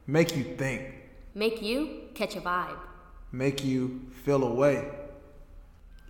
[0.07, 0.83] make you think,
[1.35, 2.77] make you catch a vibe.
[3.33, 4.87] make you feel a way.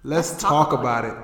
[0.03, 1.17] Let's, Let's talk, talk about about it.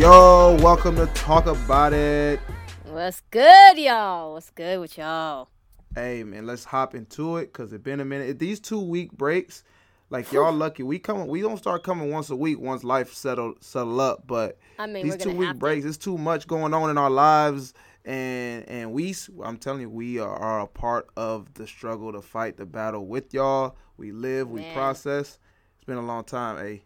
[0.00, 2.40] Yo, welcome to Talk About It.
[2.86, 4.32] What's good, y'all?
[4.32, 5.50] What's good with y'all?
[5.94, 8.38] Hey man, let's hop into it because it's been a minute.
[8.38, 9.62] These two week breaks,
[10.10, 10.82] like y'all lucky.
[10.82, 14.26] We come, we don't start coming once a week once life settle settle up.
[14.26, 17.72] But I mean, these two week breaks, it's too much going on in our lives,
[18.04, 22.20] and and we, I'm telling you, we are, are a part of the struggle to
[22.20, 23.76] fight the battle with y'all.
[23.96, 24.74] We live, we Man.
[24.74, 25.38] process.
[25.76, 26.82] It's been a long time, hey.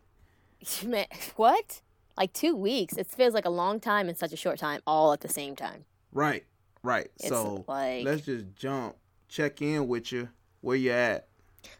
[0.87, 1.07] Man,
[1.37, 1.81] what?
[2.17, 2.97] Like two weeks?
[2.97, 5.57] It feels like a long time in such a short time, all at the same
[5.57, 5.85] time.
[6.13, 6.45] Right,
[6.83, 7.09] right.
[7.19, 8.97] It's so like- let's just jump,
[9.29, 10.29] check in with you.
[10.61, 11.29] Where you at?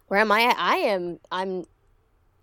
[0.09, 0.57] Where am I at?
[0.59, 1.19] I am.
[1.31, 1.65] I'm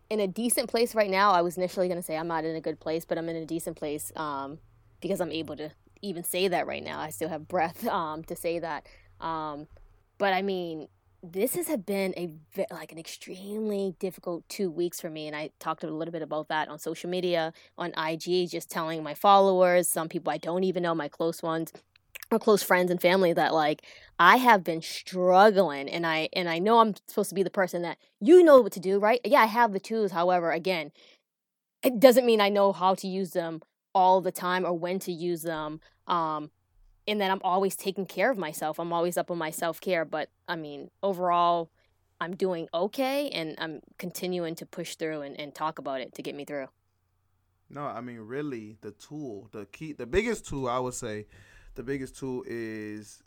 [0.10, 1.32] in a decent place right now.
[1.32, 3.46] I was initially gonna say I'm not in a good place, but I'm in a
[3.46, 4.60] decent place um,
[5.02, 7.00] because I'm able to even say that right now.
[7.00, 8.88] I still have breath um, to say that.
[9.20, 9.68] Um,
[10.18, 10.88] but I mean,
[11.24, 12.34] this has been a
[12.72, 16.48] like an extremely difficult two weeks for me, and I talked a little bit about
[16.48, 20.84] that on social media, on IG, just telling my followers, some people I don't even
[20.84, 21.72] know, my close ones,
[22.32, 23.84] or close friends and family, that like
[24.20, 27.82] I have been struggling, and I and I know I'm supposed to be the person
[27.84, 29.20] that you know what to do, right?
[29.26, 30.12] Yeah, I have the tools.
[30.12, 30.92] However, again,
[31.84, 33.62] it doesn't mean I know how to use them
[33.94, 35.82] all the time or when to use them.
[36.08, 36.52] Um,
[37.08, 38.80] and that I'm always taking care of myself.
[38.80, 40.06] I'm always up on my self care.
[40.06, 41.70] But I mean, overall,
[42.20, 46.22] I'm doing okay, and I'm continuing to push through and, and talk about it to
[46.22, 46.68] get me through.
[47.70, 51.26] No, I mean really the tool, the key, the biggest tool I would say,
[51.76, 53.24] the biggest tool is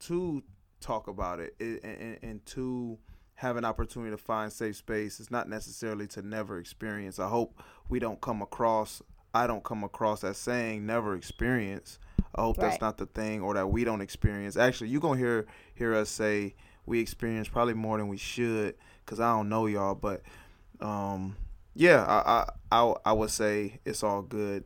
[0.00, 0.42] to
[0.80, 2.98] talk about it and, and, and to
[3.34, 5.20] have an opportunity to find safe space.
[5.20, 7.18] It's not necessarily to never experience.
[7.18, 9.02] I hope we don't come across,
[9.34, 11.98] I don't come across as saying never experience.
[12.34, 14.56] I hope that's not the thing or that we don't experience.
[14.56, 16.54] Actually, you're gonna hear hear us say
[16.84, 18.74] we experience probably more than we should
[19.04, 20.22] because I don't know y'all, but
[20.80, 21.36] um
[21.74, 24.64] yeah I, I i i would say it's all good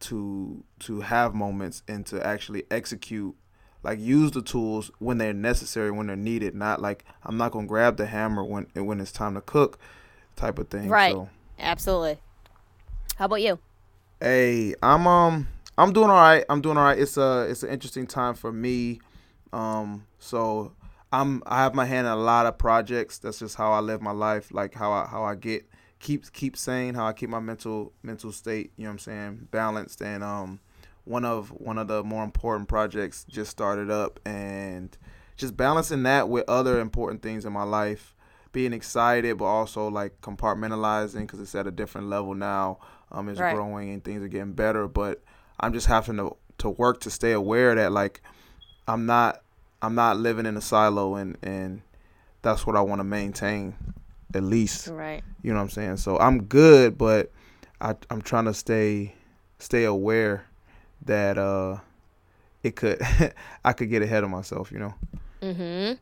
[0.00, 3.34] to to have moments and to actually execute
[3.82, 7.66] like use the tools when they're necessary when they're needed not like i'm not gonna
[7.66, 9.78] grab the hammer when when it's time to cook
[10.36, 11.12] type of thing Right.
[11.12, 11.28] so
[11.58, 12.18] Absolutely.
[13.16, 13.58] How about you?
[14.18, 16.44] Hey, I'm um I'm doing all right.
[16.48, 16.98] I'm doing all right.
[16.98, 19.00] It's a it's an interesting time for me.
[19.52, 20.72] Um so
[21.12, 23.18] I'm I have my hand in a lot of projects.
[23.18, 25.68] That's just how I live my life, like how I how I get
[26.00, 29.48] keep keep sane, how I keep my mental mental state, you know what I'm saying,
[29.50, 30.02] balanced.
[30.02, 30.60] And um
[31.04, 34.96] one of one of the more important projects just started up and
[35.36, 38.14] just balancing that with other important things in my life
[38.52, 42.78] being excited but also like compartmentalizing because it's at a different level now.
[43.12, 43.54] Um it's Right.
[43.54, 45.22] growing and things are getting better but
[45.58, 48.22] i'm just having to to work to stay aware that like
[48.86, 49.42] i'm not
[49.82, 51.82] i'm not living in a silo and and
[52.42, 53.74] that's what i want to maintain
[54.34, 55.22] at least Right.
[55.42, 57.30] you know what i'm saying so i'm good but
[57.80, 59.14] i i'm trying to stay
[59.58, 60.46] stay aware
[61.04, 61.78] that uh
[62.62, 63.00] it could
[63.64, 64.94] i could get ahead of myself you know
[65.42, 65.94] Mm-hmm.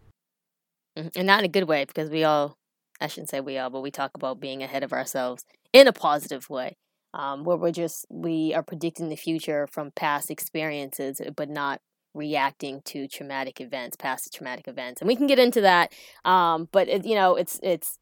[1.00, 1.16] Mhm.
[1.16, 2.56] And not in a good way because we all,
[3.00, 5.92] I shouldn't say we all, but we talk about being ahead of ourselves in a
[5.92, 6.76] positive way.
[7.14, 11.80] Um, where we're just, we are predicting the future from past experiences, but not
[12.14, 15.00] reacting to traumatic events, past traumatic events.
[15.00, 15.92] And we can get into that.
[16.24, 17.96] Um, but it, you know, it's, it's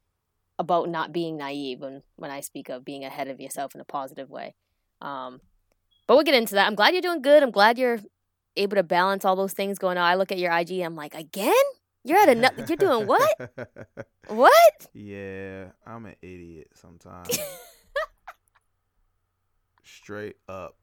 [0.59, 3.85] about not being naive when, when I speak of being ahead of yourself in a
[3.85, 4.55] positive way.
[5.01, 5.41] Um,
[6.07, 6.67] but we'll get into that.
[6.67, 7.43] I'm glad you're doing good.
[7.43, 8.01] I'm glad you're
[8.57, 10.05] able to balance all those things going on.
[10.05, 11.55] I look at your IG, I'm like, again?
[12.05, 13.51] You're at a you're doing what?
[14.29, 14.89] What?
[14.93, 17.39] Yeah, I'm an idiot sometimes.
[19.85, 20.77] Straight up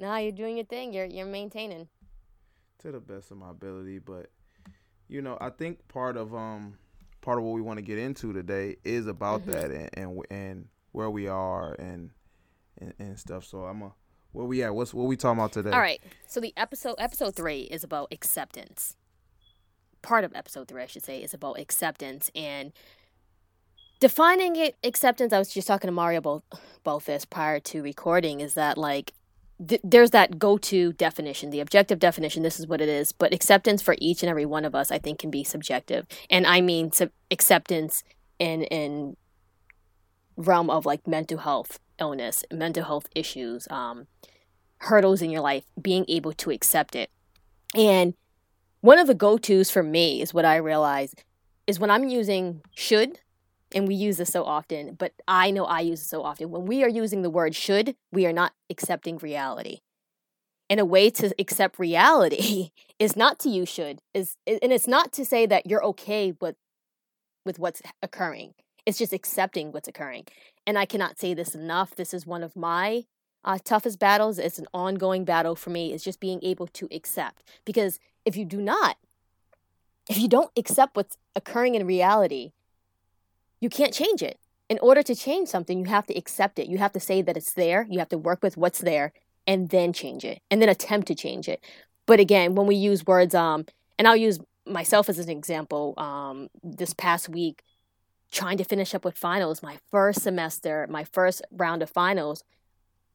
[0.00, 0.92] nah, you're doing your thing.
[0.92, 1.88] You're you're maintaining.
[2.80, 4.30] to the best of my ability, but
[5.08, 6.78] you know, I think part of um
[7.20, 9.52] part of what we want to get into today is about Mhm.
[9.52, 12.10] that and, and and where we are and
[12.78, 13.44] and, and stuff.
[13.44, 13.92] So I'm a
[14.32, 14.74] where we at?
[14.74, 15.70] What's what we talking about today?
[15.70, 16.00] All right.
[16.26, 18.96] So the episode episode three is about acceptance.
[20.02, 22.72] Part of episode three, I should say, is about acceptance and
[24.00, 25.32] defining it, acceptance.
[25.32, 26.42] I was just talking to Mario about
[26.84, 28.40] about this prior to recording.
[28.40, 29.12] Is that like
[29.66, 32.42] th- there's that go-to definition, the objective definition.
[32.42, 34.98] This is what it is, but acceptance for each and every one of us, I
[34.98, 38.02] think, can be subjective, and I mean sub- acceptance
[38.38, 39.16] in in
[40.36, 44.06] realm of like mental health illness, mental health issues, um,
[44.78, 47.10] hurdles in your life, being able to accept it.
[47.74, 48.14] And
[48.80, 51.14] one of the go tos for me is what I realize
[51.66, 53.20] is when I'm using should,
[53.74, 56.50] and we use this so often, but I know I use it so often.
[56.50, 59.80] When we are using the word should, we are not accepting reality.
[60.68, 65.12] And a way to accept reality is not to use should, is and it's not
[65.12, 66.56] to say that you're okay with
[67.44, 68.54] with what's occurring.
[68.86, 70.26] It's just accepting what's occurring.
[70.66, 71.94] And I cannot say this enough.
[71.94, 73.04] This is one of my
[73.44, 74.38] uh, toughest battles.
[74.38, 75.92] It's an ongoing battle for me.
[75.92, 77.42] Is just being able to accept.
[77.64, 78.96] Because if you do not,
[80.08, 82.52] if you don't accept what's occurring in reality,
[83.60, 84.38] you can't change it.
[84.68, 86.68] In order to change something, you have to accept it.
[86.68, 87.86] You have to say that it's there.
[87.90, 89.12] You have to work with what's there
[89.46, 91.62] and then change it and then attempt to change it.
[92.06, 93.66] But again, when we use words, um,
[93.98, 97.62] and I'll use myself as an example, um, this past week,
[98.30, 102.44] trying to finish up with finals, my first semester, my first round of finals,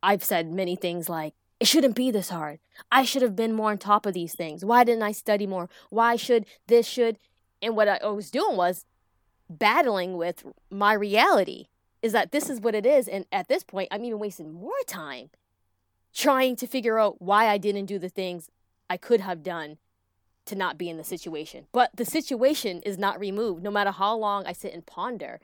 [0.04, 2.60] I've said many things like, it shouldn't be this hard.
[2.92, 4.66] I should have been more on top of these things.
[4.66, 5.70] Why didn't I study more?
[5.90, 7.18] Why should this should?
[7.62, 8.86] And what I was doing was
[9.50, 11.68] battling with my reality
[12.02, 13.08] is that this is what it is.
[13.08, 15.30] And at this point, I'm even wasting more time
[16.14, 18.50] trying to figure out why I didn't do the things
[18.90, 19.78] I could have done
[20.46, 21.66] to not be in the situation.
[21.72, 25.40] But the situation is not removed, no matter how long I sit and ponder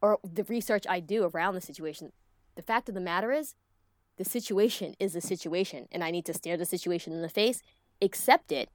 [0.00, 2.12] or the research I do around the situation.
[2.56, 3.54] The fact of the matter is,
[4.16, 7.62] the situation is the situation, and I need to stare the situation in the face,
[8.00, 8.68] accept it,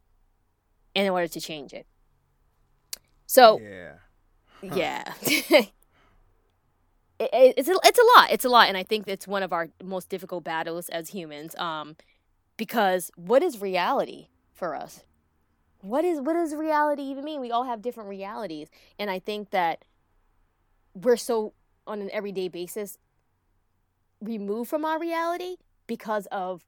[0.96, 1.86] in order to change it.
[3.26, 3.94] So, Yeah.
[4.62, 4.76] Huh.
[4.76, 5.14] yeah.
[5.22, 5.70] it,
[7.20, 8.32] it's a, it's a lot.
[8.32, 11.56] It's a lot, and I think it's one of our most difficult battles as humans.
[11.58, 11.96] Um,
[12.58, 15.04] because what is reality for us?
[15.82, 17.42] what is what does reality even mean?
[17.42, 19.86] We all have different realities, and I think that
[20.94, 21.54] we're so
[21.88, 22.98] on an everyday basis
[24.22, 25.56] removed from our reality
[25.88, 26.66] because of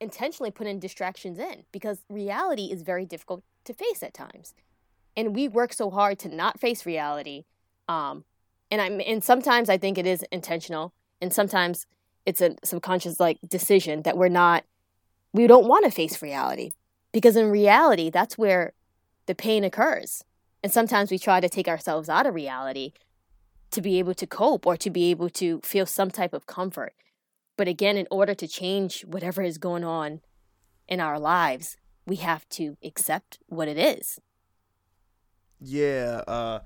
[0.00, 4.54] intentionally putting distractions in because reality is very difficult to face at times
[5.16, 7.44] and we work so hard to not face reality
[7.88, 8.24] um
[8.70, 11.86] and i'm and sometimes i think it is intentional and sometimes
[12.26, 14.64] it's a subconscious like decision that we're not
[15.32, 16.72] we don't want to face reality
[17.12, 18.72] because in reality, that's where
[19.26, 20.24] the pain occurs.
[20.62, 22.92] And sometimes we try to take ourselves out of reality
[23.70, 26.94] to be able to cope or to be able to feel some type of comfort.
[27.56, 30.20] But again, in order to change whatever is going on
[30.88, 31.76] in our lives,
[32.06, 34.18] we have to accept what it is.
[35.60, 36.60] Yeah, uh,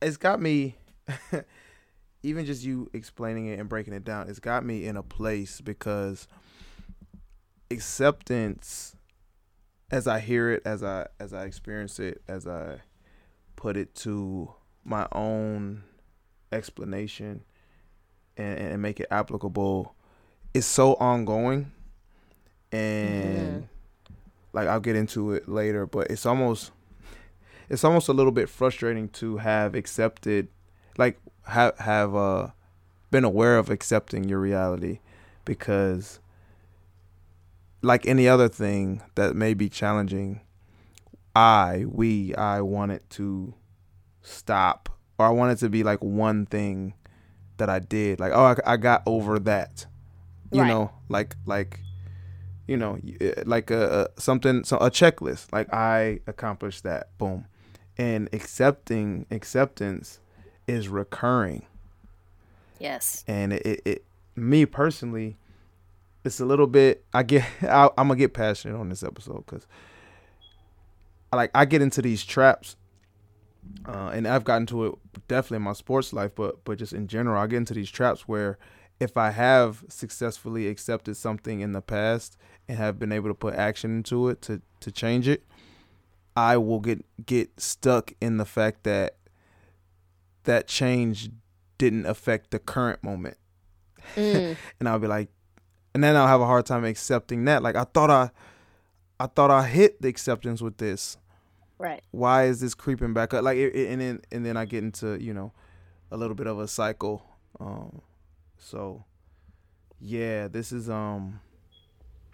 [0.00, 0.76] it's got me.
[2.22, 5.60] even just you explaining it and breaking it down, it's got me in a place
[5.60, 6.26] because
[7.70, 8.96] acceptance
[9.90, 12.80] as I hear it, as I as I experience it, as I
[13.56, 14.52] put it to
[14.84, 15.82] my own
[16.52, 17.42] explanation
[18.36, 19.94] and, and make it applicable,
[20.54, 21.72] it's so ongoing.
[22.70, 24.14] And mm-hmm.
[24.52, 26.72] like I'll get into it later, but it's almost
[27.68, 30.48] it's almost a little bit frustrating to have accepted
[30.96, 32.48] like have have uh
[33.10, 35.00] been aware of accepting your reality
[35.44, 36.20] because
[37.82, 40.40] like any other thing that may be challenging,
[41.34, 43.54] I, we, I want it to
[44.22, 44.88] stop,
[45.18, 46.94] or I want it to be like one thing
[47.58, 48.20] that I did.
[48.20, 49.86] Like, oh, I, I got over that.
[50.50, 50.68] You right.
[50.68, 51.80] know, like, like,
[52.66, 55.52] you know, eh, like a, a something, so a checklist.
[55.52, 57.16] Like I accomplished that.
[57.18, 57.46] Boom.
[57.98, 60.20] And accepting acceptance
[60.68, 61.66] is recurring.
[62.78, 63.24] Yes.
[63.26, 64.04] And it, it, it
[64.36, 65.36] me personally,
[66.24, 67.04] it's a little bit.
[67.12, 67.44] I get.
[67.62, 69.66] I, am gonna get passionate on this episode because,
[71.32, 72.76] I like, I get into these traps,
[73.86, 74.94] uh, and I've gotten to it
[75.26, 78.28] definitely in my sports life, but but just in general, I get into these traps
[78.28, 78.58] where
[79.00, 82.36] if I have successfully accepted something in the past
[82.68, 85.44] and have been able to put action into it to to change it,
[86.38, 89.16] I will get get stuck in the fact that
[90.44, 91.30] that change
[91.78, 93.36] didn't affect the current moment.
[94.14, 94.56] Mm.
[94.80, 95.30] and I'll be like,
[95.94, 97.64] and then I'll have a hard time accepting that.
[97.64, 98.30] Like I thought I,
[99.18, 101.16] I thought I hit the acceptance with this.
[101.76, 102.02] Right.
[102.12, 103.42] Why is this creeping back up?
[103.42, 105.52] Like, it, it, and then and then I get into you know,
[106.12, 107.24] a little bit of a cycle.
[107.58, 108.00] Um,
[108.58, 109.04] so,
[110.00, 111.40] yeah, this is um.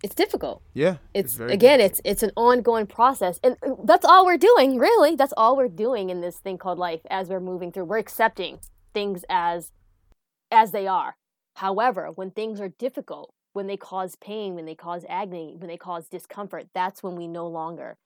[0.04, 0.60] It's difficult.
[0.74, 0.96] Yeah.
[1.14, 2.00] It's, it's again, difficult.
[2.00, 4.78] it's it's an ongoing process, and uh, that's all we're doing.
[4.78, 7.86] Really, that's all we're doing in this thing called life as we're moving through.
[7.86, 8.58] We're accepting
[8.92, 9.72] things as
[10.50, 11.16] as they are.
[11.56, 15.78] However, when things are difficult, when they cause pain, when they cause agony, when they
[15.78, 17.96] cause discomfort, that's when we no longer,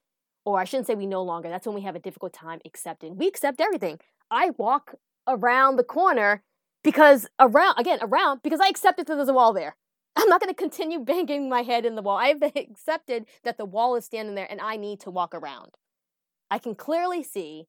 [0.44, 3.16] or I shouldn't say we no longer, that's when we have a difficult time accepting.
[3.16, 3.98] We accept everything.
[4.30, 4.94] I walk
[5.26, 6.44] around the corner
[6.84, 9.74] because around, again, around, because I accepted that there's a wall there.
[10.18, 12.18] I'm not going to continue banging my head in the wall.
[12.18, 15.76] I've accepted that the wall is standing there and I need to walk around.
[16.50, 17.66] I can clearly see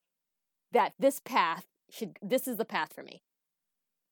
[0.71, 3.21] that this path should, this is the path for me.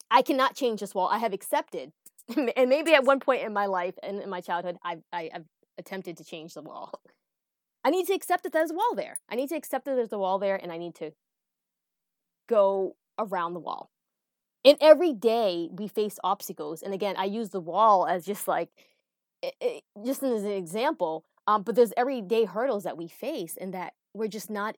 [0.10, 1.10] I cannot change this wall.
[1.12, 1.92] I have accepted
[2.56, 5.46] and maybe at one point in my life and in my childhood, I've, I, have
[5.78, 7.00] attempted to change the wall.
[7.84, 9.18] I need to accept that there's a wall there.
[9.30, 11.12] I need to accept that there's a wall there, and I need to
[12.50, 13.92] go around the wall.
[14.68, 18.68] And every day we face obstacles, and again, I use the wall as just like,
[20.06, 21.24] just as an example.
[21.48, 24.76] Um, but there's everyday hurdles that we face, and that we're just not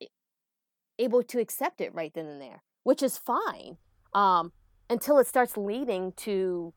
[0.96, 3.78] able to accept it right then and there, which is fine.
[4.14, 4.52] Um,
[4.88, 6.72] until it starts leading to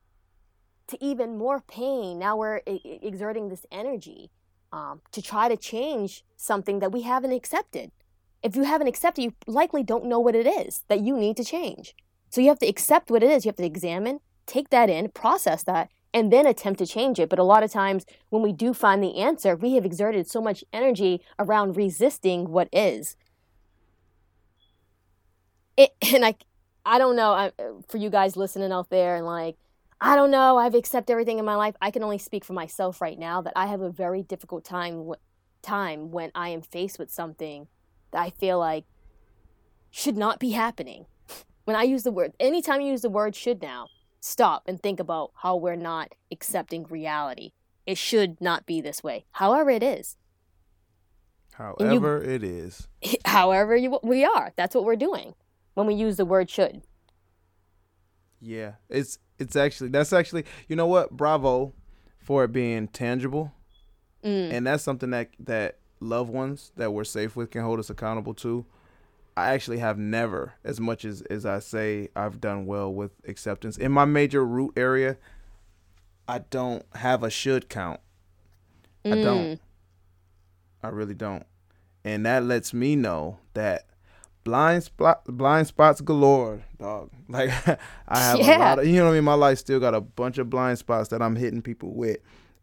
[0.88, 2.18] to even more pain.
[2.18, 4.32] Now we're exerting this energy
[4.72, 7.92] um, to try to change something that we haven't accepted.
[8.42, 11.44] If you haven't accepted, you likely don't know what it is that you need to
[11.44, 11.94] change.
[12.34, 13.44] So you have to accept what it is.
[13.44, 17.28] You have to examine, take that in, process that, and then attempt to change it.
[17.28, 20.40] But a lot of times when we do find the answer, we have exerted so
[20.40, 23.14] much energy around resisting what is.
[25.76, 26.34] It, and I,
[26.84, 27.52] I don't know I,
[27.86, 29.54] for you guys listening out there and like,
[30.00, 31.76] I don't know, I've accepted everything in my life.
[31.80, 35.12] I can only speak for myself right now that I have a very difficult time
[35.62, 37.68] time when I am faced with something
[38.10, 38.86] that I feel like
[39.92, 41.06] should not be happening.
[41.64, 43.88] When I use the word, anytime you use the word should now,
[44.20, 47.52] stop and think about how we're not accepting reality.
[47.86, 49.24] It should not be this way.
[49.32, 50.16] However, it is.
[51.54, 52.88] However, you, it is.
[53.24, 54.52] However, you, we are.
[54.56, 55.34] That's what we're doing
[55.74, 56.82] when we use the word should.
[58.40, 61.72] Yeah, it's it's actually that's actually you know what bravo
[62.18, 63.52] for it being tangible
[64.22, 64.52] mm.
[64.52, 68.34] and that's something that that loved ones that we're safe with can hold us accountable
[68.34, 68.64] to
[69.36, 73.76] i actually have never as much as as i say i've done well with acceptance.
[73.76, 75.16] In my major root area
[76.28, 78.00] i don't have a should count.
[79.04, 79.12] Mm.
[79.12, 79.60] i don't.
[80.82, 81.46] I really don't.
[82.04, 83.86] And that lets me know that
[84.44, 87.10] blind spot blind spots galore dog.
[87.28, 87.50] Like
[88.06, 88.58] i have yeah.
[88.58, 89.24] a lot of you know what i mean?
[89.24, 92.18] My life still got a bunch of blind spots that i'm hitting people with.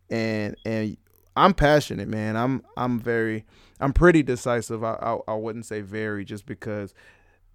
[0.10, 0.98] And and
[1.36, 2.38] i'm passionate man.
[2.38, 3.46] I'm i'm very
[3.82, 6.94] i'm pretty decisive i i, I wouldn't say very just because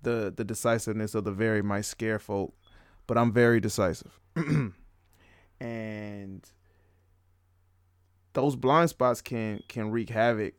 [0.02, 2.54] the the decisiveness of the very might scare folk
[3.06, 4.21] but i'm very decisive
[5.61, 6.47] and
[8.35, 10.54] those blind spots can can wreak havoc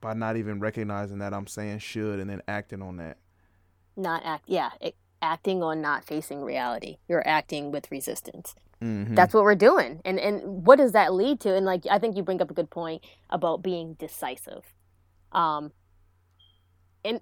[0.00, 3.18] by not even recognizing that I'm saying should and then acting on that.
[3.96, 6.98] Not act, yeah, it, acting on not facing reality.
[7.08, 8.54] You're acting with resistance.
[8.82, 9.14] Mm-hmm.
[9.14, 11.54] That's what we're doing, and and what does that lead to?
[11.54, 14.64] And like I think you bring up a good point about being decisive.
[15.32, 15.72] Um,
[17.04, 17.20] and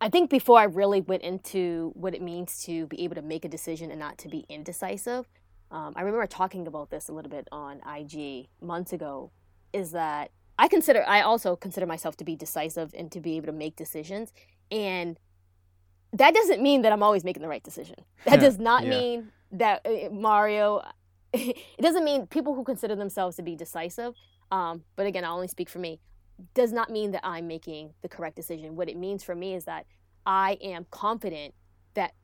[0.00, 3.44] I think before I really went into what it means to be able to make
[3.44, 5.26] a decision and not to be indecisive,
[5.72, 9.32] um, I remember talking about this a little bit on IG months ago.
[9.72, 13.46] Is that I consider I also consider myself to be decisive and to be able
[13.46, 14.32] to make decisions
[14.70, 15.18] and
[16.12, 17.96] that doesn't mean that I'm always making the right decision.
[18.24, 18.90] That does not yeah.
[18.90, 20.82] mean that uh, Mario
[21.32, 24.14] it doesn't mean people who consider themselves to be decisive
[24.52, 25.98] um, but again, I only speak for me
[26.54, 28.76] does not mean that I'm making the correct decision.
[28.76, 29.86] What it means for me is that
[30.26, 31.54] I am confident
[31.94, 32.14] that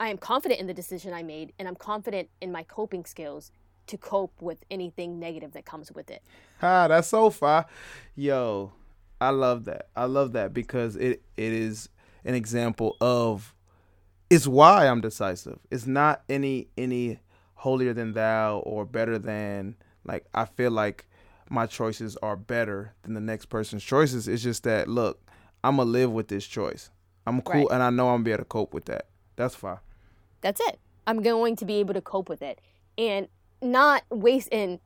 [0.00, 3.52] I am confident in the decision I made and I'm confident in my coping skills
[3.86, 6.22] to cope with anything negative that comes with it.
[6.60, 7.66] Ah, that's so far.
[8.16, 8.72] Yo,
[9.20, 9.88] I love that.
[9.94, 11.88] I love that because it it is
[12.28, 13.54] an example of
[14.30, 15.58] it's why I'm decisive.
[15.70, 17.18] It's not any any
[17.54, 21.08] holier than thou or better than like I feel like
[21.48, 24.28] my choices are better than the next person's choices.
[24.28, 25.26] It's just that look,
[25.64, 26.90] I'm gonna live with this choice.
[27.26, 27.74] I'm cool right.
[27.74, 29.06] and I know I'm gonna be able to cope with that.
[29.36, 29.78] That's fine.
[30.42, 30.78] That's it.
[31.06, 32.60] I'm going to be able to cope with it.
[32.98, 33.28] And
[33.62, 34.80] not waste and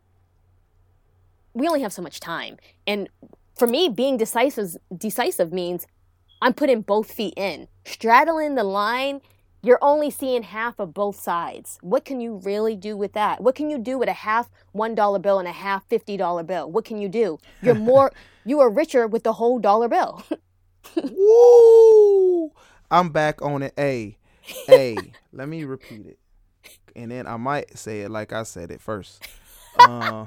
[1.54, 2.56] we only have so much time.
[2.86, 3.08] And
[3.56, 5.88] for me, being decisive decisive means
[6.42, 7.68] I'm putting both feet in.
[7.86, 9.20] Straddling the line,
[9.62, 11.78] you're only seeing half of both sides.
[11.80, 13.40] What can you really do with that?
[13.40, 16.70] What can you do with a half $1 bill and a half $50 bill?
[16.70, 17.38] What can you do?
[17.62, 18.12] You're more
[18.44, 20.24] you are richer with the whole dollar bill.
[20.96, 22.50] Woo!
[22.90, 23.72] I'm back on it.
[23.78, 24.18] A.
[24.68, 24.98] A.
[25.32, 26.18] Let me repeat it
[26.94, 29.26] and then I might say it like I said it first.
[29.78, 30.26] uh,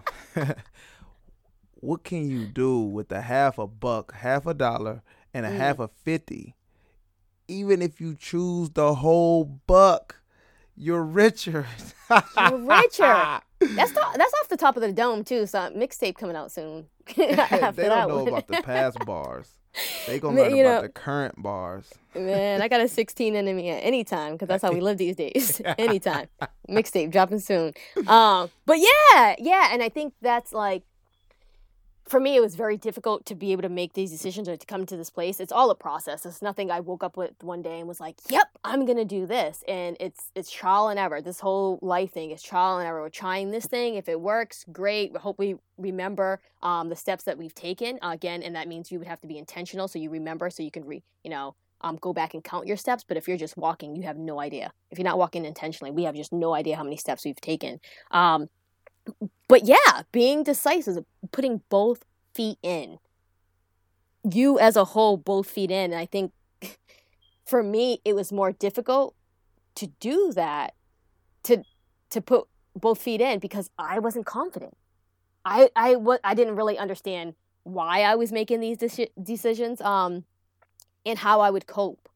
[1.76, 5.04] what can you do with a half a buck, half a dollar,
[5.36, 5.58] and a mm.
[5.58, 6.56] half a fifty
[7.48, 10.22] even if you choose the whole buck,
[10.76, 11.68] you're richer.
[12.10, 13.42] You're richer.
[13.62, 15.48] That's the, that's off the top of the dome too.
[15.48, 16.86] So mixtape coming out soon.
[17.16, 17.74] they don't
[18.10, 19.50] know about the past bars.
[20.06, 21.92] They gonna learn you about know, the current bars.
[22.14, 25.00] Man, I got a 16 in me at any time because that's how we live
[25.00, 25.62] these days.
[25.80, 26.28] Anytime.
[26.70, 27.74] Mixtape dropping soon.
[28.06, 30.84] Um, but yeah, yeah, and I think that's like
[32.08, 34.66] for me, it was very difficult to be able to make these decisions or to
[34.66, 35.40] come to this place.
[35.40, 36.26] It's all a process.
[36.26, 39.26] It's nothing I woke up with one day and was like, "Yep, I'm gonna do
[39.26, 41.22] this." And it's it's trial and error.
[41.22, 43.02] This whole life thing is trial and error.
[43.02, 43.96] We're trying this thing.
[43.96, 45.14] If it works, great.
[45.14, 48.92] We hope we remember um, the steps that we've taken uh, again, and that means
[48.92, 51.56] you would have to be intentional, so you remember, so you can re you know
[51.82, 53.04] um, go back and count your steps.
[53.04, 54.72] But if you're just walking, you have no idea.
[54.92, 57.80] If you're not walking intentionally, we have just no idea how many steps we've taken.
[58.12, 58.48] Um,
[59.48, 63.00] but yeah, being decisive, putting both feet in.
[64.30, 65.92] You as a whole, both feet in.
[65.92, 66.32] And I think
[67.46, 69.16] for me, it was more difficult
[69.76, 70.74] to do that,
[71.44, 71.64] to
[72.10, 74.76] to put both feet in because I wasn't confident.
[75.44, 80.26] I I what I didn't really understand why I was making these de- decisions, um,
[81.06, 82.10] and how I would cope,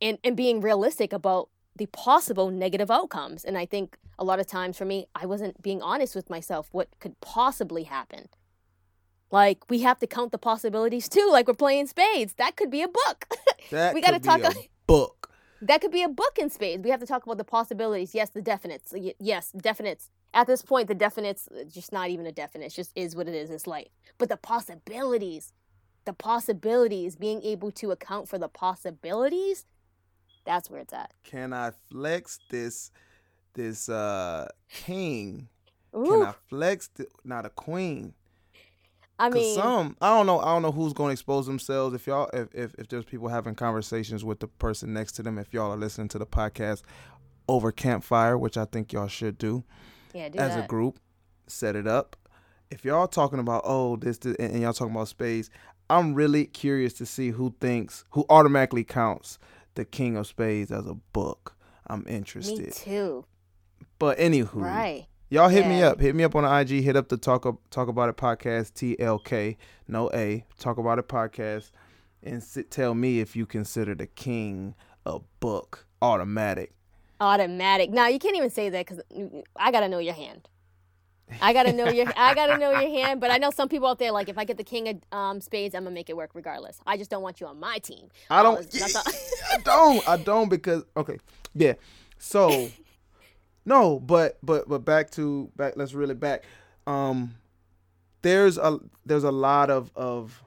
[0.00, 3.44] and and being realistic about the possible negative outcomes.
[3.44, 6.68] And I think a lot of times for me, I wasn't being honest with myself
[6.72, 8.28] what could possibly happen.
[9.30, 11.28] Like we have to count the possibilities too.
[11.30, 12.34] Like we're playing spades.
[12.34, 13.26] That could be a book.
[13.70, 14.54] That we got to talk a
[14.86, 15.30] book.
[15.60, 16.82] That could be a book in spades.
[16.82, 18.14] We have to talk about the possibilities.
[18.14, 19.12] Yes, the definites.
[19.18, 20.08] Yes, definites.
[20.32, 22.66] At this point, the definites uh, just not even a definite.
[22.72, 23.50] It just is what it is.
[23.50, 23.88] It's life.
[24.16, 25.52] But the possibilities,
[26.06, 29.66] the possibilities, being able to account for the possibilities,
[30.48, 31.12] that's where it's at.
[31.24, 32.90] Can I flex this
[33.54, 35.48] this uh king?
[35.94, 36.04] Ooh.
[36.04, 38.14] Can I flex the, not a queen?
[39.18, 40.40] I mean, some I don't know.
[40.40, 41.94] I don't know who's going to expose themselves.
[41.94, 45.38] If y'all, if, if if there's people having conversations with the person next to them,
[45.38, 46.82] if y'all are listening to the podcast
[47.46, 49.64] over campfire, which I think y'all should do,
[50.14, 50.64] yeah, do as that.
[50.64, 50.98] a group,
[51.46, 52.16] set it up.
[52.70, 55.50] If y'all talking about oh this, this and y'all talking about space,
[55.90, 59.38] I'm really curious to see who thinks who automatically counts
[59.74, 61.56] the King of Spades as a book.
[61.86, 62.58] I'm interested.
[62.66, 63.24] Me too.
[63.98, 65.06] But anywho, right.
[65.30, 65.68] Y'all hit yeah.
[65.68, 66.00] me up.
[66.00, 66.82] Hit me up on the IG.
[66.82, 68.72] Hit up the talk up, talk about it podcast.
[68.72, 70.44] TLK, no A.
[70.58, 71.70] Talk about it podcast,
[72.22, 76.72] and sit, tell me if you consider the king a book automatic.
[77.20, 77.90] Automatic.
[77.90, 79.02] Now you can't even say that because
[79.56, 80.48] I gotta know your hand.
[81.40, 83.98] I gotta know your I gotta know your hand, but I know some people out
[83.98, 86.30] there like if I get the king of um, spades, I'm gonna make it work
[86.34, 86.80] regardless.
[86.86, 88.08] I just don't want you on my team.
[88.30, 88.66] I don't.
[89.52, 90.08] I don't.
[90.08, 91.18] I don't because okay,
[91.54, 91.74] yeah.
[92.18, 92.70] So
[93.64, 95.74] no, but but but back to back.
[95.76, 96.44] Let's really back.
[96.86, 97.34] Um,
[98.22, 100.42] there's a there's a lot of of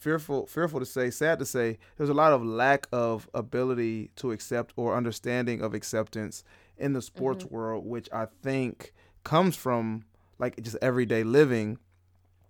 [0.00, 1.78] fearful fearful to say, sad to say.
[1.96, 6.42] There's a lot of lack of ability to accept or understanding of acceptance
[6.78, 7.54] in the sports mm-hmm.
[7.54, 8.92] world, which I think
[9.24, 10.04] comes from
[10.38, 11.78] like just everyday living,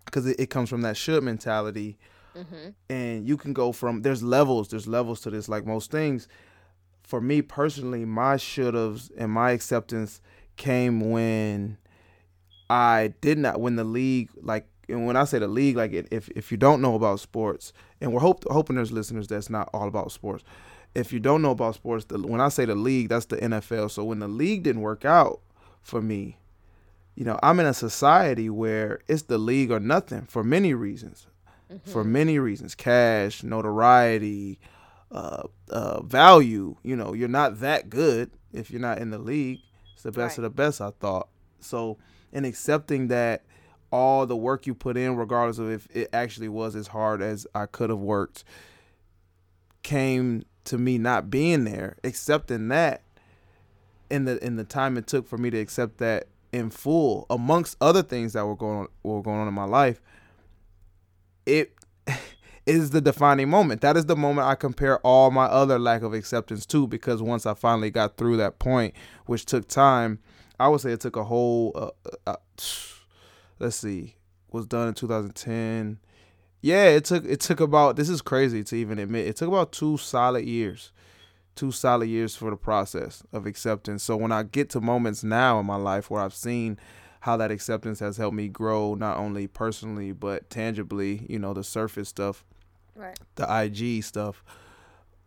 [0.04, 1.98] because it, it comes from that should mentality.
[2.36, 2.70] Mm-hmm.
[2.88, 6.28] And you can go from there's levels, there's levels to this, like most things
[7.10, 10.20] for me personally, my should haves and my acceptance
[10.56, 11.76] came when
[12.70, 16.28] I did not when the league like and when I say the league, like if
[16.36, 19.88] if you don't know about sports, and we're hope, hoping there's listeners that's not all
[19.88, 20.44] about sports.
[20.94, 23.90] If you don't know about sports, the, when I say the league, that's the NFL.
[23.90, 25.40] So when the league didn't work out
[25.82, 26.36] for me,
[27.14, 31.26] you know, I'm in a society where it's the league or nothing for many reasons.
[31.70, 31.90] Mm-hmm.
[31.90, 34.58] For many reasons, cash, notoriety,
[35.12, 36.76] uh, uh, value.
[36.82, 39.60] You know, you're not that good if you're not in the league.
[39.94, 40.38] It's the best right.
[40.38, 41.28] of the best, I thought.
[41.60, 41.98] So,
[42.32, 43.44] in accepting that
[43.92, 47.46] all the work you put in, regardless of if it actually was as hard as
[47.54, 48.44] I could have worked,
[49.82, 53.02] came to me not being there, accepting that
[54.10, 57.76] in the in the time it took for me to accept that in full, amongst
[57.80, 60.00] other things that were going on were going on in my life,
[61.46, 61.74] it
[62.66, 63.80] is the defining moment.
[63.80, 67.46] That is the moment I compare all my other lack of acceptance to because once
[67.46, 68.94] I finally got through that point,
[69.26, 70.18] which took time,
[70.58, 71.90] I would say it took a whole, uh,
[72.26, 72.36] uh, uh
[73.58, 74.16] let's see,
[74.50, 75.98] was done in 2010.
[76.62, 79.26] Yeah, it took it took about this is crazy to even admit.
[79.26, 80.92] It took about two solid years.
[81.54, 84.02] Two solid years for the process of acceptance.
[84.02, 86.78] So when I get to moments now in my life where I've seen
[87.20, 91.64] how that acceptance has helped me grow not only personally but tangibly, you know, the
[91.64, 92.44] surface stuff
[92.94, 93.18] right.
[93.36, 94.44] the IG stuff,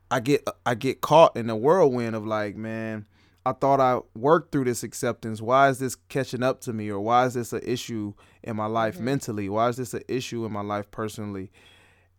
[0.09, 3.07] I get I get caught in the whirlwind of like, man,
[3.45, 5.41] I thought I worked through this acceptance.
[5.41, 8.67] Why is this catching up to me, or why is this an issue in my
[8.67, 9.05] life mm-hmm.
[9.05, 9.49] mentally?
[9.49, 11.51] Why is this an issue in my life personally?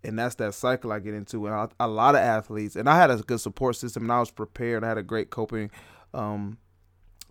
[0.05, 1.47] And that's that cycle I get into.
[1.47, 4.21] And I, a lot of athletes, and I had a good support system, and I
[4.21, 4.85] was prepared.
[4.85, 5.71] I had a great coping
[6.13, 6.59] um,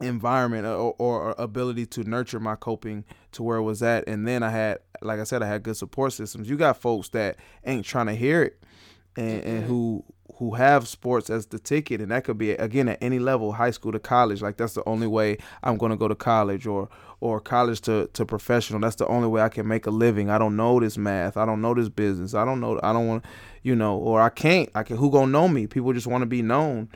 [0.01, 4.07] environment or, or, ability to nurture my coping to where it was at.
[4.07, 6.49] And then I had, like I said, I had good support systems.
[6.49, 8.63] You got folks that ain't trying to hear it,
[9.15, 10.03] and, and who
[10.37, 13.71] who have sports as the ticket, and that could be again at any level, high
[13.71, 14.41] school to college.
[14.41, 16.89] Like that's the only way I'm going to go to college, or
[17.23, 18.81] or college to, to professional.
[18.81, 20.29] That's the only way I can make a living.
[20.29, 21.37] I don't know this math.
[21.37, 22.33] I don't know this business.
[22.33, 22.81] I don't know.
[22.83, 23.23] I don't want,
[23.61, 24.69] you know, or I can't.
[24.75, 24.97] I can.
[24.97, 25.65] Who gonna know me?
[25.65, 26.89] People just want to be known,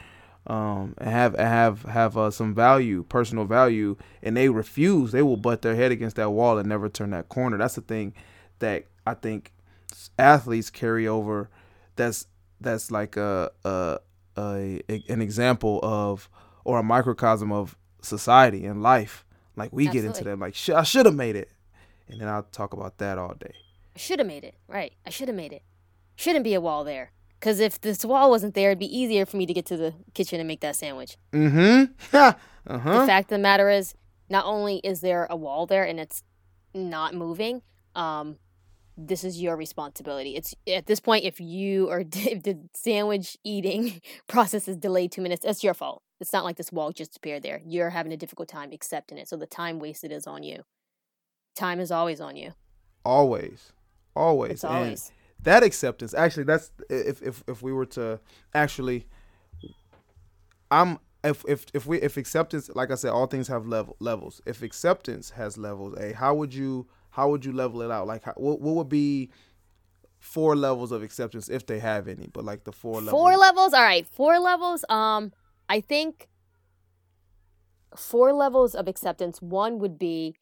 [0.46, 5.14] um, and have have have uh, some value, personal value, and they refuse.
[5.14, 7.58] They will butt their head against that wall and never turn that corner.
[7.58, 8.14] That's the thing
[8.60, 9.54] that I think
[10.20, 11.50] athletes carry over.
[11.96, 12.28] That's
[12.60, 14.00] that's like a a,
[14.36, 16.30] a an example of
[16.66, 19.24] or a microcosm of society and life
[19.58, 20.10] like we Absolutely.
[20.10, 21.50] get into that, like sh- I should have made it,
[22.08, 23.54] and then I'll talk about that all day.
[23.96, 24.56] I should have made it.
[24.68, 25.64] Right, I should have made it.
[26.16, 27.12] Shouldn't be a wall there.
[27.40, 29.94] Because if this wall wasn't there, it'd be easier for me to get to the
[30.14, 31.18] kitchen and make that sandwich.
[31.34, 32.16] Mm-hmm.
[32.16, 32.34] uh-huh.
[32.68, 33.94] The fact of the matter is,
[34.30, 36.24] not only is there a wall there and it's
[36.74, 37.62] not moving,
[37.96, 38.38] um,
[38.98, 40.36] this is your responsibility.
[40.36, 45.22] It's at this point, if you or if the sandwich eating process is delayed two
[45.22, 46.02] minutes, it's your fault.
[46.20, 47.62] It's not like this wall just appeared there.
[47.66, 49.28] You're having a difficult time accepting it.
[49.28, 50.64] So the time wasted is on you.
[51.56, 52.54] Time is always on you.
[53.06, 53.72] Always.
[54.16, 54.52] Always.
[54.52, 55.10] It's always.
[55.10, 58.20] And that acceptance, actually, that's if, if, if we were to
[58.54, 59.06] actually,
[60.72, 64.42] I'm, if, if, if we, if acceptance, like I said, all things have level levels.
[64.46, 68.08] If acceptance has levels, a, how would you, how would you level it out?
[68.08, 69.30] Like, how, what, what would be
[70.20, 72.28] four levels of acceptance if they have any?
[72.34, 73.12] But like the four levels.
[73.12, 73.74] Four levels.
[73.74, 74.84] All right, four levels.
[74.90, 75.32] Um,
[75.70, 76.28] I think
[77.96, 79.42] four levels of acceptance.
[79.42, 80.36] One would be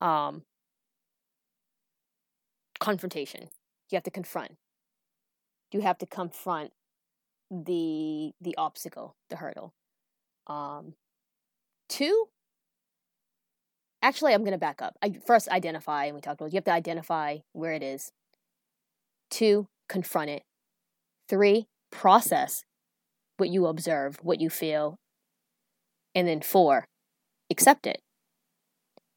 [0.00, 0.42] um,
[2.80, 3.48] confrontation.
[3.90, 4.52] You have to confront.
[5.72, 6.72] You have to confront
[7.50, 9.74] the the obstacle, the hurdle.
[10.46, 10.94] Um,
[11.88, 12.28] two.
[14.04, 14.96] Actually, I'm going to back up.
[15.00, 16.52] I first identify, and we talked about.
[16.52, 18.10] You have to identify where it is.
[19.30, 20.42] Two, confront it.
[21.28, 22.64] Three, process
[23.42, 25.00] what you observe, what you feel.
[26.14, 26.84] And then four,
[27.50, 28.00] accept it.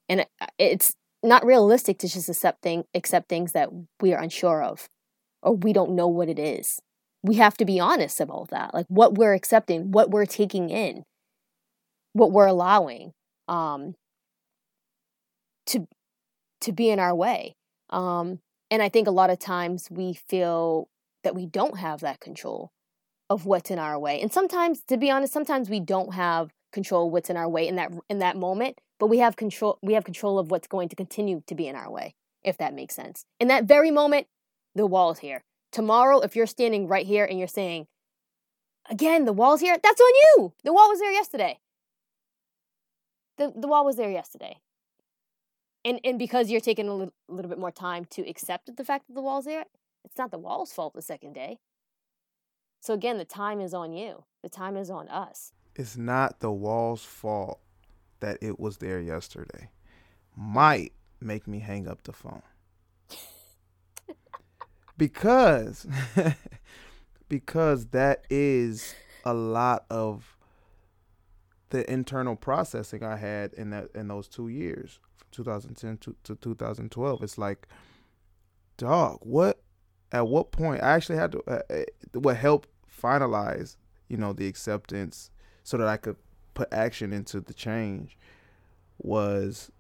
[0.10, 3.70] And uh, it's not realistic to just accept, thing, accept things that
[4.02, 4.90] we are unsure of
[5.44, 6.80] or we don't know what it is.
[7.22, 11.04] We have to be honest about that, like what we're accepting, what we're taking in,
[12.14, 13.12] what we're allowing
[13.48, 13.94] um,
[15.68, 15.88] to
[16.62, 17.54] to be in our way.
[17.92, 18.40] Um,
[18.72, 20.88] and I think a lot of times we feel
[21.24, 22.72] that we don't have that control
[23.30, 24.22] of what's in our way.
[24.22, 27.76] And sometimes, to be honest, sometimes we don't have control what's in our way in
[27.76, 30.96] that in that moment, but we have control we have control of what's going to
[30.96, 33.26] continue to be in our way, if that makes sense.
[33.40, 34.28] In that very moment,
[34.76, 35.44] the wall is here.
[35.72, 37.88] Tomorrow, if you're standing right here and you're saying,
[38.90, 40.54] again, the wall's here, that's on you.
[40.64, 41.60] The wall was there yesterday.
[43.38, 44.58] The the wall was there yesterday.
[45.84, 49.08] And and because you're taking a little, little bit more time to accept the fact
[49.08, 49.66] that the wall's there,
[50.04, 51.58] it's not the wall's fault the second day.
[52.80, 54.24] So again, the time is on you.
[54.42, 55.54] The time is on us.
[55.76, 57.60] It's not the wall's fault
[58.20, 59.70] that it was there yesterday.
[60.40, 60.54] Mm.
[60.54, 62.44] Might make me hang up the phone.
[64.98, 65.88] because
[67.30, 68.94] because that is
[69.26, 70.38] a lot of
[71.70, 76.36] the internal processing I had in that in those 2 years from 2010 to, to
[76.36, 77.68] 2012 it's like
[78.78, 79.62] dog what
[80.12, 82.70] at what point I actually had to uh, uh what helped
[83.02, 83.76] finalize,
[84.08, 85.30] you know, the acceptance
[85.64, 86.16] so that I could
[86.54, 88.18] put action into the change
[88.98, 89.72] was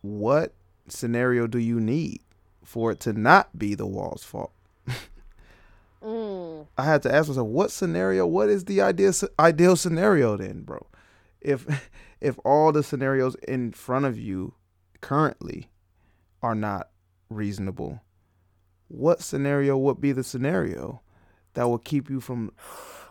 [0.00, 0.54] what
[0.88, 2.20] scenario do you need
[2.64, 4.52] for it to not be the wall's fault?
[6.02, 6.66] mm.
[6.76, 8.26] I had to ask myself, what scenario?
[8.26, 10.86] What is the ideal ideal scenario then, bro?
[11.40, 14.54] If if all the scenarios in front of you
[15.00, 15.68] currently
[16.42, 16.88] are not
[17.30, 18.00] reasonable,
[18.88, 21.00] what scenario would be the scenario
[21.54, 22.52] that would keep you from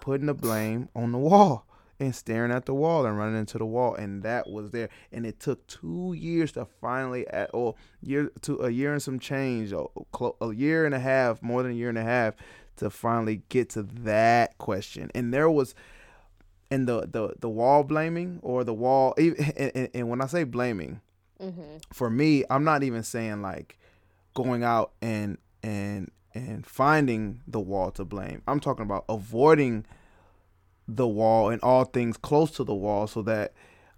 [0.02, 1.66] putting the blame on the wall
[2.00, 3.96] and staring at the wall and running into the wall?
[3.96, 4.90] And that was there.
[5.12, 9.20] And it took two years to finally at or year to a year and some
[9.20, 12.36] change a year and a half more than a year and a half
[12.78, 15.12] to finally get to that question.
[15.16, 15.76] And there was
[16.70, 20.44] and the the the wall blaming or the wall and, and, and when i say
[20.44, 21.02] blaming
[21.42, 21.78] mm-hmm.
[21.94, 23.78] for me i'm not even saying like
[24.34, 28.42] going out and and and finding the wall to blame.
[28.48, 29.86] I'm talking about avoiding
[30.88, 33.54] the wall and all things close to the wall so that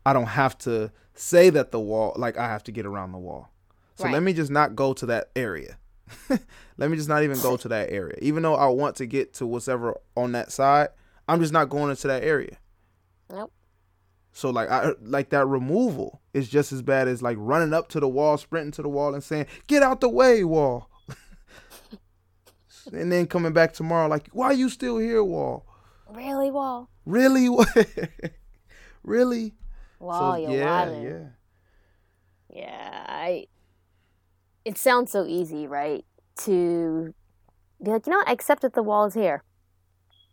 [0.05, 3.17] I don't have to say that the wall like I have to get around the
[3.17, 3.49] wall.
[3.95, 4.13] So right.
[4.13, 5.77] let me just not go to that area.
[6.77, 8.15] let me just not even go to that area.
[8.21, 10.89] Even though I want to get to whatever on that side,
[11.27, 12.57] I'm just not going into that area.
[13.29, 13.51] Nope.
[14.31, 17.99] So like I like that removal is just as bad as like running up to
[17.99, 20.88] the wall, sprinting to the wall and saying, "Get out the way, wall."
[22.91, 25.65] And then coming back tomorrow like, "Why are you still here, wall?"
[26.09, 26.89] Really, Wall?
[27.05, 27.49] Really?
[29.03, 29.53] really?
[29.99, 31.03] Wall, so, you're yeah, wildin'.
[31.03, 32.61] yeah.
[32.61, 33.45] Yeah, I.
[34.65, 36.03] It sounds so easy, right?
[36.45, 37.13] To
[37.83, 38.27] be like, you know, what?
[38.27, 39.43] I accept that the wall is here.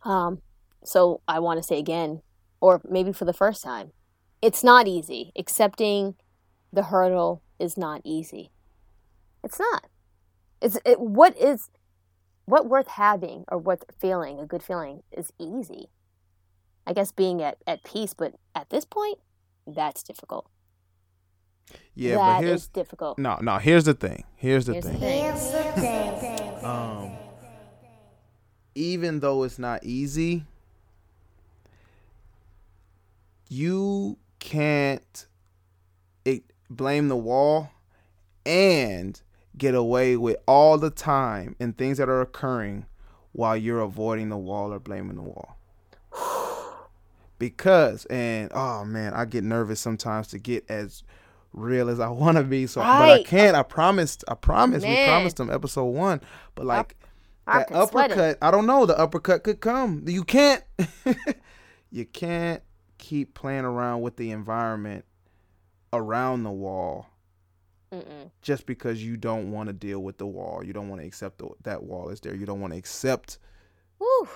[0.03, 0.41] Um,
[0.83, 2.21] so I want to say again,
[2.59, 3.91] or maybe for the first time,
[4.41, 5.31] it's not easy.
[5.37, 6.15] Accepting
[6.73, 8.51] the hurdle is not easy.
[9.43, 9.87] It's not.
[10.61, 11.69] It's it, what is
[12.47, 15.89] what worth having or worth feeling a good feeling is easy.
[16.87, 19.19] I guess being at, at peace, but at this point,
[19.67, 20.49] that's difficult.
[21.93, 23.19] Yeah, That but here's is difficult.
[23.19, 23.57] no, no.
[23.57, 24.23] Here's the thing.
[24.37, 26.19] Here's the Here's the thing.
[26.19, 26.65] thing.
[26.65, 27.11] Um,
[28.73, 30.45] even though it's not easy,
[33.49, 35.25] you can't
[36.23, 37.71] it, blame the wall
[38.45, 39.21] and
[39.57, 42.85] get away with all the time and things that are occurring
[43.31, 45.57] while you're avoiding the wall or blaming the wall.
[47.39, 51.03] Because and oh man, I get nervous sometimes to get as
[51.53, 52.65] real as I want to be.
[52.65, 53.55] So, but I can't.
[53.55, 54.23] I promised.
[54.27, 54.87] I promised.
[54.87, 56.21] We promised them episode one.
[56.55, 56.95] But like
[57.45, 58.87] I that uppercut, I don't know.
[58.87, 60.03] The uppercut could come.
[60.07, 60.63] You can't.
[61.91, 62.63] you can't
[62.97, 65.05] keep playing around with the environment
[65.93, 67.07] around the wall
[67.91, 68.31] Mm-mm.
[68.41, 70.61] just because you don't want to deal with the wall.
[70.63, 72.35] You don't want to accept the, that wall is there.
[72.35, 73.37] You don't want to accept
[73.99, 74.27] Woo.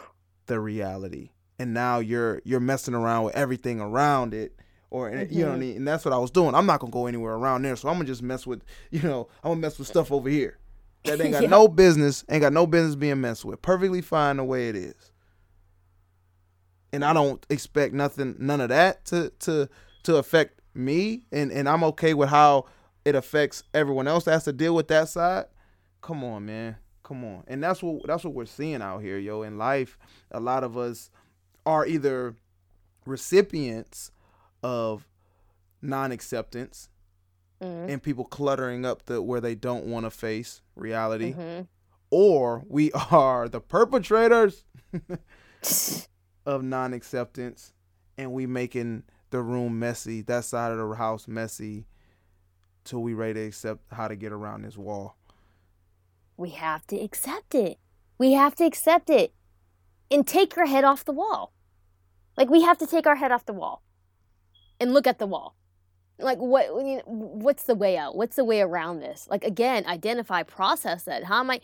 [0.45, 1.31] the reality.
[1.59, 4.55] And now you're you're messing around with everything around it.
[4.89, 5.59] Or and, you know what I mm-hmm.
[5.61, 5.77] mean?
[5.77, 6.55] And that's what I was doing.
[6.55, 7.75] I'm not gonna go anywhere around there.
[7.75, 10.57] So I'm gonna just mess with you know, I'm gonna mess with stuff over here.
[11.03, 11.49] That ain't got Yeah.
[11.49, 13.61] no business, ain't got no business being messed with.
[13.61, 15.11] Perfectly fine the way it is.
[16.93, 19.69] And I don't expect nothing none of that to to
[20.03, 21.25] to affect me.
[21.31, 22.65] And and I'm okay with how
[23.05, 25.45] it affects everyone else that has to deal with that side.
[26.01, 26.75] Come on, man.
[27.03, 27.43] Come on.
[27.47, 29.41] And that's what that's what we're seeing out here, yo.
[29.41, 29.97] In life,
[30.31, 31.09] a lot of us
[31.65, 32.35] are either
[33.05, 34.11] recipients
[34.63, 35.07] of
[35.81, 36.89] non-acceptance
[37.61, 37.89] Mhm.
[37.89, 41.67] and people cluttering up the where they don't want to face reality Mhm.
[42.11, 44.63] or we are the perpetrators
[46.45, 47.73] of non-acceptance
[48.17, 51.85] and we making the room messy that side of the house messy
[52.83, 55.15] till we ready to accept how to get around this wall
[56.37, 57.77] We have to accept it.
[58.17, 59.33] We have to accept it
[60.09, 61.53] and take your head off the wall.
[62.37, 63.83] Like we have to take our head off the wall
[64.79, 65.55] and look at the wall.
[66.19, 66.67] Like what?
[67.07, 68.15] What's the way out?
[68.15, 69.27] What's the way around this?
[69.29, 71.25] Like again, identify, process that.
[71.25, 71.61] How am I?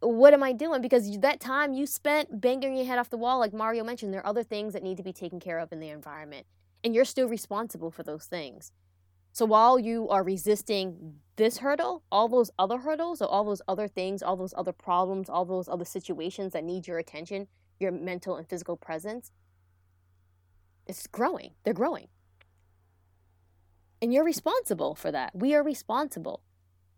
[0.00, 0.80] What am I doing?
[0.80, 4.20] Because that time you spent banging your head off the wall, like Mario mentioned, there
[4.20, 6.46] are other things that need to be taken care of in the environment,
[6.84, 8.72] and you're still responsible for those things.
[9.32, 13.86] So while you are resisting this hurdle, all those other hurdles, or all those other
[13.86, 17.46] things, all those other problems, all those other situations that need your attention,
[17.78, 19.30] your mental and physical presence,
[20.86, 21.52] it's growing.
[21.62, 22.08] They're growing.
[24.00, 25.34] And you're responsible for that.
[25.34, 26.42] We are responsible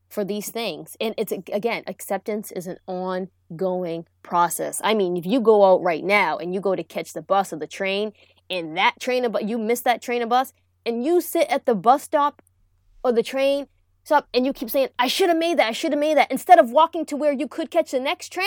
[0.09, 0.97] for these things.
[1.01, 4.81] And it's again, acceptance is an ongoing process.
[4.85, 7.53] I mean, if you go out right now and you go to catch the bus
[7.53, 8.13] or the train,
[8.51, 10.53] and that train bu- you miss that train or bus,
[10.85, 12.43] and you sit at the bus stop
[13.05, 13.67] or the train
[14.05, 16.31] stop and you keep saying, I should have made that, I should have made that,
[16.31, 18.47] instead of walking to where you could catch the next train,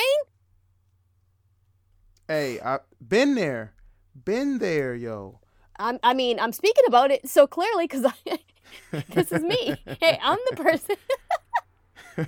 [2.28, 3.74] hey I've been there
[4.24, 5.39] been there yo
[5.80, 8.06] I'm, I mean, I'm speaking about it so clearly because
[9.10, 9.76] this is me.
[10.00, 10.96] Hey, I'm the person.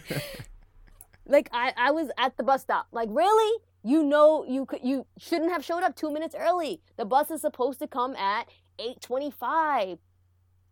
[1.26, 2.88] like I, I was at the bus stop.
[2.92, 6.82] Like really, you know, you could, you shouldn't have showed up two minutes early.
[6.98, 9.98] The bus is supposed to come at eight twenty-five.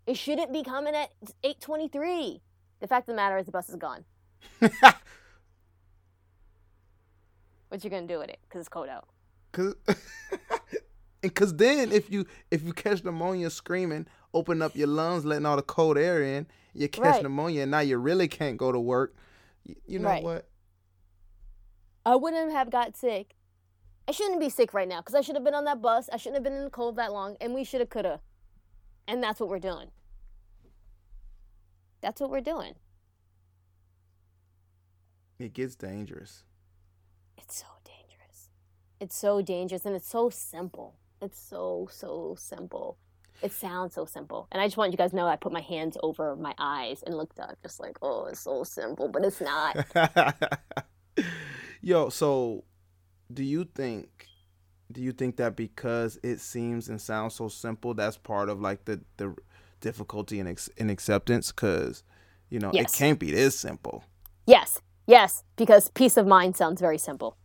[0.05, 1.11] It shouldn't be coming at
[1.43, 2.41] eight twenty-three.
[2.79, 4.03] The fact of the matter is, the bus is gone.
[7.69, 8.39] What you gonna do with it?
[8.49, 9.07] Cause it's cold out.
[9.51, 9.73] Cause,
[11.23, 15.45] and cause then if you if you catch pneumonia screaming, open up your lungs, letting
[15.47, 17.23] all the cold air in, you catch Right.
[17.23, 19.15] pneumonia, and now you really can't go to work.
[19.63, 20.23] You, you know Right.
[20.23, 20.47] what?
[22.05, 23.35] I wouldn't have got sick.
[24.07, 26.09] I shouldn't be sick right now because I should have been on that bus.
[26.11, 28.19] I shouldn't have been in the cold that long, and we should have, could have.
[29.07, 29.89] And that's what we're doing.
[32.01, 32.73] That's what we're doing.
[35.39, 36.43] It gets dangerous.
[37.37, 38.49] It's so dangerous.
[38.99, 40.95] It's so dangerous, and it's so simple.
[41.21, 42.97] It's so, so simple.
[43.41, 44.47] It sounds so simple.
[44.51, 47.03] And I just want you guys to know I put my hands over my eyes
[47.03, 49.85] and looked up just like, oh, it's so simple, but it's not.
[51.81, 52.63] Yo, so
[53.33, 54.27] do you think
[54.91, 58.85] do you think that because it seems and sounds so simple that's part of like
[58.85, 59.35] the the
[59.81, 62.03] difficulty in, ex- in acceptance cuz
[62.53, 62.93] you know, yes.
[62.93, 64.03] it can't be this simple.
[64.45, 64.79] Yes.
[65.07, 67.35] Yes, because peace of mind sounds very simple.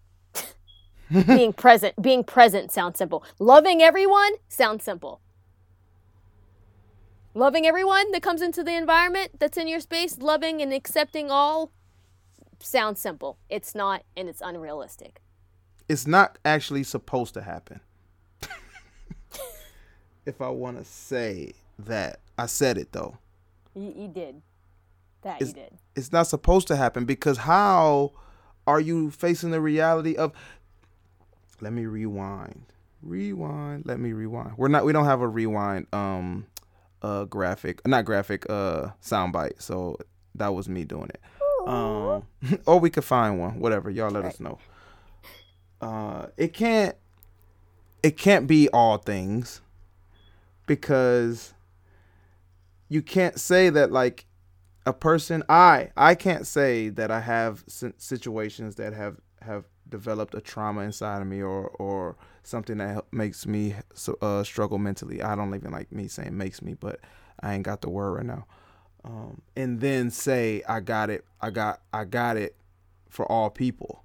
[1.26, 3.24] being present, being present sounds simple.
[3.38, 5.22] Loving everyone sounds simple.
[7.32, 11.72] Loving everyone that comes into the environment that's in your space, loving and accepting all
[12.60, 13.38] sounds simple.
[13.48, 15.22] It's not and it's unrealistic.
[15.88, 17.80] It's not actually supposed to happen.
[20.26, 22.20] if I want to say that.
[22.36, 23.18] I said it though.
[23.74, 24.42] You, you did.
[25.22, 25.78] That it's, you did.
[25.96, 28.12] It's not supposed to happen because how
[28.66, 30.32] are you facing the reality of
[31.60, 32.66] let me rewind.
[33.02, 33.86] Rewind.
[33.86, 34.52] Let me rewind.
[34.56, 36.46] We're not we don't have a rewind um
[37.00, 39.62] uh graphic not graphic uh soundbite.
[39.62, 39.96] So
[40.34, 41.20] that was me doing it.
[41.66, 42.24] Um
[42.66, 43.58] or we could find one.
[43.58, 43.90] Whatever.
[43.90, 44.32] Y'all let right.
[44.32, 44.58] us know.
[45.80, 46.96] Uh it can't
[48.02, 49.60] it can't be all things
[50.66, 51.54] because
[52.88, 54.26] you can't say that like
[54.86, 57.64] a person i i can't say that i have
[57.98, 63.46] situations that have have developed a trauma inside of me or or something that makes
[63.46, 63.74] me
[64.22, 65.22] uh, struggle mentally.
[65.22, 67.00] I don't even like me saying makes me but
[67.40, 68.46] i ain't got the word right now.
[69.04, 72.56] Um, and then say i got it i got i got it
[73.08, 74.04] for all people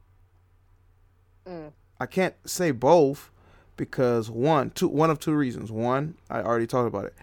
[1.48, 1.72] mm.
[2.00, 3.32] i can't say both
[3.78, 7.14] because one two one of two reasons one i already talked about it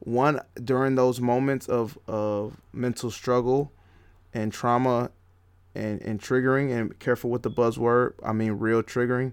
[0.00, 3.72] one during those moments of of mental struggle
[4.34, 5.10] and trauma
[5.74, 9.32] and and triggering and careful with the buzzword i mean real triggering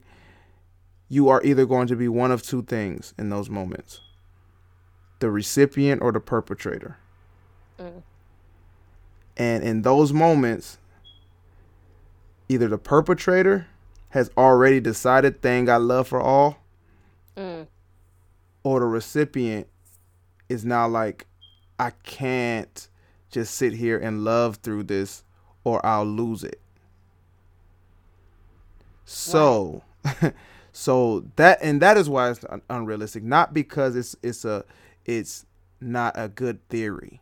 [1.10, 4.02] you are either going to be one of two things in those moments
[5.20, 6.98] the recipient or the perpetrator
[7.80, 8.02] mm.
[9.38, 10.78] and in those moments
[12.50, 13.68] either the perpetrator
[14.14, 16.60] has already decided thing got love for all
[17.36, 17.66] mm.
[18.64, 19.66] or the recipient
[20.48, 21.26] is now like
[21.80, 22.88] I can't
[23.32, 25.24] just sit here and love through this
[25.64, 26.62] or I'll lose it.
[29.04, 29.82] So
[30.72, 34.64] so that and that is why it's unrealistic not because it's it's a
[35.08, 35.44] it's
[35.82, 37.20] not a good theory.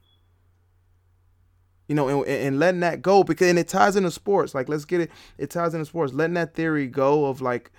[1.92, 4.56] You know, and, and letting that go because and it ties into sports.
[4.56, 6.14] Like let's get it it ties into sports.
[6.14, 7.70] Letting that theory go of like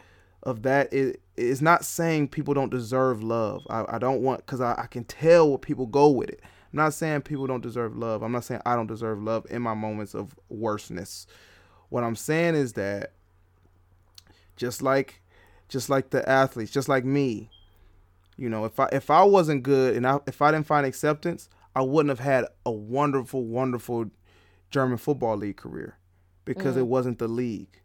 [0.42, 3.66] of that it is not saying people don't deserve love.
[3.70, 6.40] I, I don't want because I, I can tell what people go with it.
[6.44, 8.22] I'm not saying people don't deserve love.
[8.22, 11.26] I'm not saying I don't deserve love in my moments of worseness.
[11.88, 13.12] What I'm saying is that
[14.56, 15.22] just like
[15.70, 17.48] just like the athletes, just like me,
[18.36, 21.48] you know, if I if I wasn't good and I, if I didn't find acceptance,
[21.74, 24.10] I wouldn't have had a wonderful, wonderful
[24.70, 25.98] German football league career
[26.44, 26.80] because mm.
[26.80, 27.80] it wasn't the league.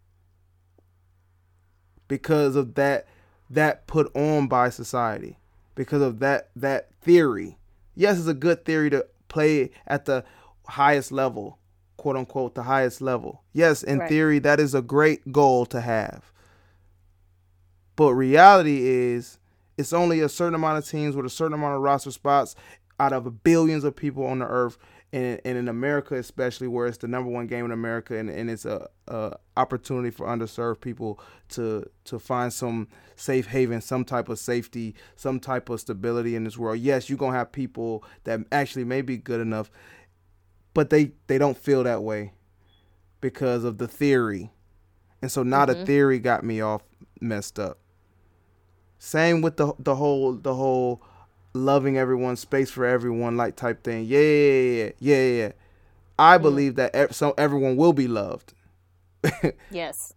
[2.08, 3.08] Because of that
[3.50, 5.38] that put on by society.
[5.76, 7.58] Because of that that theory.
[7.96, 10.24] Yes it's a good theory to play at the
[10.68, 11.60] highest level
[11.98, 13.44] quote unquote the highest level.
[13.54, 14.10] Yes in right.
[14.10, 16.32] theory that is a great goal to have.
[17.96, 19.40] But reality is
[19.78, 22.56] it's only a certain amount of teams with a certain amount of roster spots
[23.00, 24.78] out of billions of people on the earth
[25.14, 28.50] and, and in America especially where it's the number one game in America and, and
[28.50, 34.30] it's a, a opportunity for underserved people to to find some safe haven, some type
[34.30, 36.80] of safety, some type of stability in this world.
[36.80, 39.70] Yes, you're gonna have people that actually may be good enough,
[40.74, 42.32] but they, they don't feel that way
[43.20, 44.52] because of the theory.
[45.22, 45.80] And so now mm-hmm.
[45.80, 46.84] the theory got me off
[47.20, 47.80] messed up.
[49.00, 51.02] Same with the the whole the whole
[51.58, 54.06] loving everyone, space for everyone, like type thing.
[54.06, 55.52] Yeah, yeah, yeah, yeah, yeah.
[56.20, 56.42] I mm.
[56.42, 58.54] believe that so everyone will be loved.
[59.72, 60.14] yes.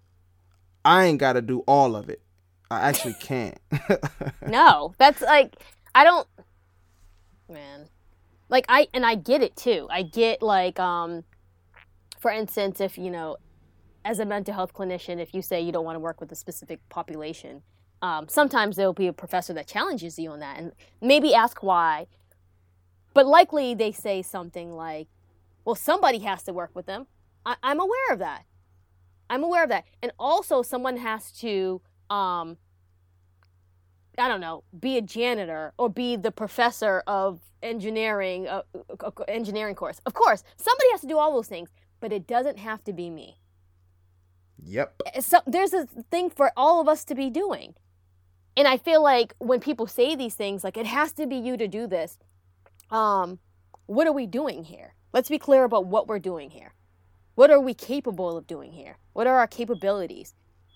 [0.84, 2.22] I ain't got to do all of it.
[2.70, 3.58] I actually can't.
[4.46, 5.56] no, that's like
[5.94, 6.26] I don't.
[7.48, 7.88] Man,
[8.48, 9.88] like I and I get it too.
[9.90, 11.24] I get like um,
[12.18, 13.36] for instance, if you know,
[14.04, 16.36] as a mental health clinician, if you say you don't want to work with a
[16.36, 17.62] specific population,
[18.02, 22.06] um, sometimes there'll be a professor that challenges you on that and maybe ask why.
[23.12, 25.08] But likely they say something like,
[25.64, 27.06] well, somebody has to work with them.
[27.44, 28.44] I- am aware of that.
[29.28, 29.84] I'm aware of that.
[30.02, 32.56] And also, someone has to, um,
[34.18, 39.22] I don't know, be a janitor or be the professor of engineering, uh, uh, uh
[39.28, 40.00] engineering course.
[40.06, 41.70] Of course, somebody has to do all those things,
[42.00, 43.36] but it doesn't have to be me.
[44.62, 45.02] Yep.
[45.20, 47.74] So there's a thing for all of us to be doing.
[48.56, 51.56] And I feel like when people say these things, like it has to be you
[51.56, 52.18] to do this,
[52.90, 53.38] um,
[53.86, 54.94] what are we doing here?
[55.12, 56.74] Let's be clear about what we're doing here.
[57.34, 58.98] What are we capable of doing here?
[59.12, 60.34] What are our capabilities?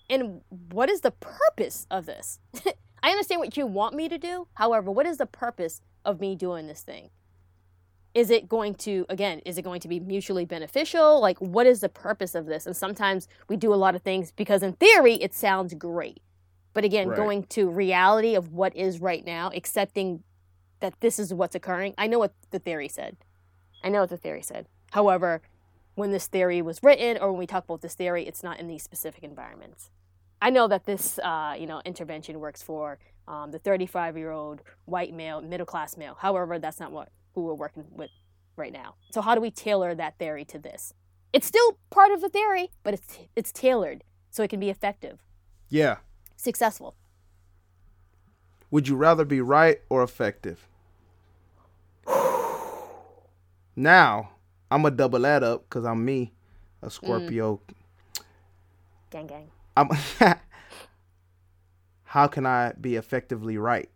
[0.09, 2.39] And what is the purpose of this?
[3.03, 4.47] I understand what you want me to do.
[4.55, 7.09] However, what is the purpose of me doing this thing?
[8.13, 11.19] Is it going to, again, is it going to be mutually beneficial?
[11.19, 12.65] Like, what is the purpose of this?
[12.65, 16.21] And sometimes we do a lot of things because, in theory, it sounds great.
[16.75, 17.15] But again, Right.
[17.15, 20.23] going to reality of what is right now, accepting
[20.81, 21.95] that this is what's occurring.
[21.97, 23.17] I know what the theory said.
[23.83, 24.67] I know what the theory said.
[24.91, 25.41] However,
[25.95, 28.67] when this theory was written or when we talk about this theory, it's not in
[28.67, 29.89] these specific environments.
[30.41, 34.61] I know that this, uh, you know, intervention works for um, the 35 year old
[34.83, 36.15] white male, middle class male.
[36.19, 38.11] However, that's not what who we're working with
[38.57, 38.95] right now.
[39.11, 40.93] So how do we tailor that theory to this?
[41.31, 45.19] It's still part of the theory, but it's it's tailored so it can be effective,
[45.69, 45.97] Yeah.
[46.35, 46.95] Successful.
[48.71, 50.67] Would you rather be right or effective?
[53.75, 54.29] now,
[54.71, 56.33] I'm gonna double that up because I'm me,
[56.81, 57.61] a Scorpio.
[57.67, 58.23] Mm.
[59.11, 59.51] Gang gang.
[59.77, 59.89] I'm
[62.03, 63.89] How can I be effectively right?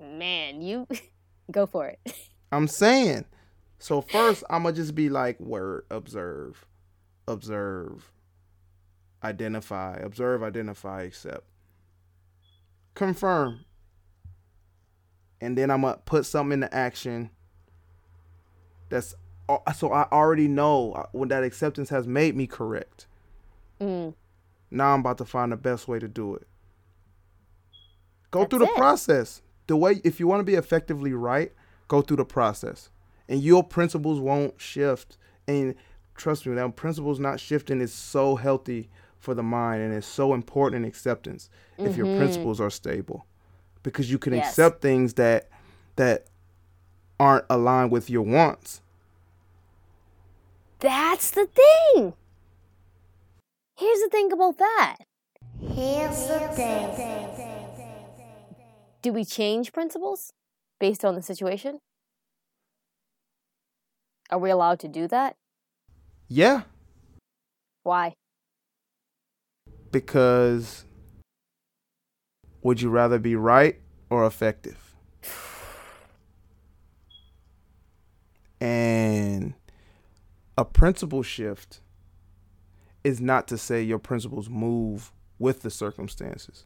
[0.00, 0.86] Man, you
[1.50, 2.00] go for it.
[2.52, 3.26] I'm saying.
[3.78, 6.66] So first, I'm gonna just be like, word, observe,
[7.26, 8.10] observe,
[9.22, 11.44] identify, observe, identify, accept,
[12.94, 13.64] confirm,
[15.40, 17.30] and then I'm gonna put something into action.
[18.88, 19.14] That's
[19.76, 23.06] so I already know uh, when that acceptance has made me correct.
[23.80, 24.14] Mm,
[24.70, 26.46] Now I'm about to find the best way to do it.
[28.30, 28.76] Go through the it.
[28.76, 29.40] process.
[29.66, 31.52] The way if you want to be effectively right,
[31.88, 32.90] go through the process.
[33.28, 35.16] And your principles won't shift.
[35.46, 35.74] And
[36.14, 38.88] trust me, that principles not shifting is so healthy
[39.18, 42.18] for the mind and it's so important in acceptance if your mm-hmm.
[42.18, 43.26] principles are stable.
[43.82, 44.48] Because you can Yes.
[44.48, 45.48] accept things that
[45.96, 46.26] that
[47.18, 48.80] aren't aligned with your wants.
[50.80, 52.14] that's the thing.
[53.76, 54.98] Here's the thing about that.
[55.60, 56.78] Here's the thing.
[59.02, 60.32] Do we change principles
[60.78, 61.78] based on the situation?
[64.30, 65.36] Are we allowed to do that?
[66.28, 66.62] Yeah,
[67.82, 68.14] Why?
[69.90, 70.84] Because
[72.62, 73.80] would you rather be right
[74.10, 74.94] or effective?
[78.60, 79.54] And
[80.56, 81.80] a principle shift
[83.04, 86.64] is not to say your principles move with the circumstances.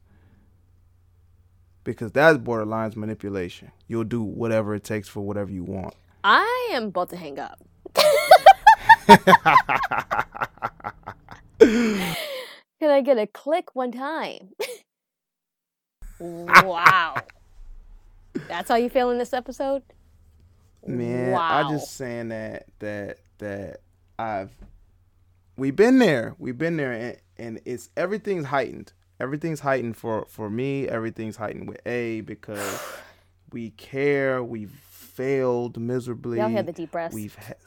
[1.85, 3.73] Because that's borderlines manipulation.
[3.89, 5.95] You'll do whatever it takes for whatever you want.
[6.25, 7.63] I am about to hang up.
[12.83, 14.55] Can I get a click one time?
[16.19, 17.15] wow.
[18.49, 19.85] That's how you feel in this episode?
[20.85, 21.69] Man, wow.
[21.69, 23.83] I just saying that that that
[24.19, 24.51] I've
[25.57, 26.35] we've been there.
[26.41, 28.93] We've been there and, and it's everything's heightened.
[29.21, 30.89] Everything's heightened for for me.
[30.89, 32.83] Everything's heightened with A because
[33.53, 34.43] we care.
[34.43, 36.39] We've failed miserably.
[36.39, 37.15] Y'all hear the deep breaths.
[37.15, 37.59] We've had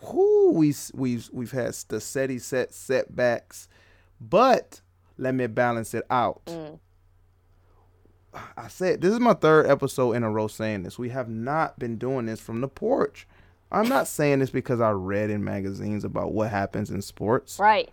[0.00, 3.68] whoo, we we've we've had the steady set setbacks,
[4.20, 4.80] but
[5.16, 6.42] let me balance it out.
[6.46, 6.78] Mm.
[8.56, 10.98] I said this is my third episode in a row saying this.
[10.98, 13.26] We have not been doing this from the porch.
[13.72, 17.58] I'm not saying this because I read in magazines about what happens in sports.
[17.58, 17.90] Right.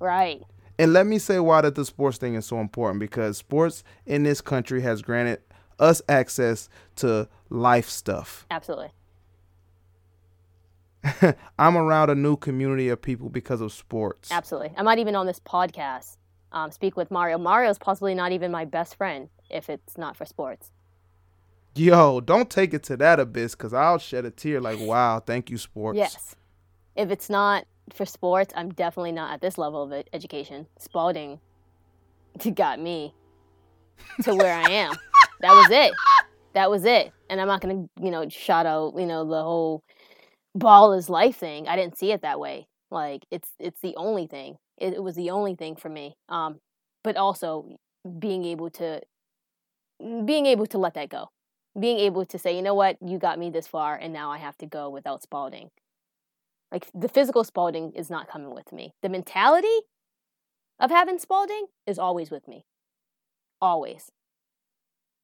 [0.00, 0.42] Right.
[0.78, 4.22] And let me say why that the sports thing is so important because sports in
[4.22, 5.40] this country has granted
[5.78, 8.46] us access to life stuff.
[8.50, 8.90] Absolutely.
[11.58, 14.30] I'm around a new community of people because of sports.
[14.30, 14.72] Absolutely.
[14.76, 16.16] I'm not even on this podcast.
[16.52, 17.38] Um, speak with Mario.
[17.38, 20.70] Mario's possibly not even my best friend if it's not for sports.
[21.74, 25.50] Yo, don't take it to that abyss because I'll shed a tear like, wow, thank
[25.50, 25.96] you, sports.
[25.96, 26.34] Yes.
[26.96, 30.66] If it's not for sports, I'm definitely not at this level of education.
[30.78, 31.38] Spalding
[32.54, 33.14] got me
[34.22, 34.96] to where I am.
[35.40, 35.92] That was it.
[36.54, 37.12] That was it.
[37.30, 39.84] And I'm not gonna, you know, shout out, you know, the whole
[40.54, 41.68] ball is life thing.
[41.68, 42.68] I didn't see it that way.
[42.90, 44.56] Like it's it's the only thing.
[44.76, 46.16] It, it was the only thing for me.
[46.28, 46.60] Um,
[47.04, 47.78] but also
[48.18, 49.00] being able to
[50.24, 51.30] being able to let that go.
[51.78, 54.38] Being able to say, you know what, you got me this far and now I
[54.38, 55.70] have to go without Spalding.
[56.72, 58.92] Like the physical Spalding is not coming with me.
[59.02, 59.80] The mentality
[60.80, 62.64] of having Spalding is always with me.
[63.60, 64.10] Always.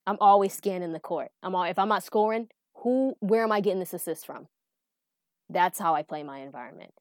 [0.06, 1.30] I'm always scanning the court.
[1.42, 2.48] I'm all, if I'm not scoring,
[2.78, 4.48] who where am I getting this assist from?
[5.48, 6.92] That's how I play my environment.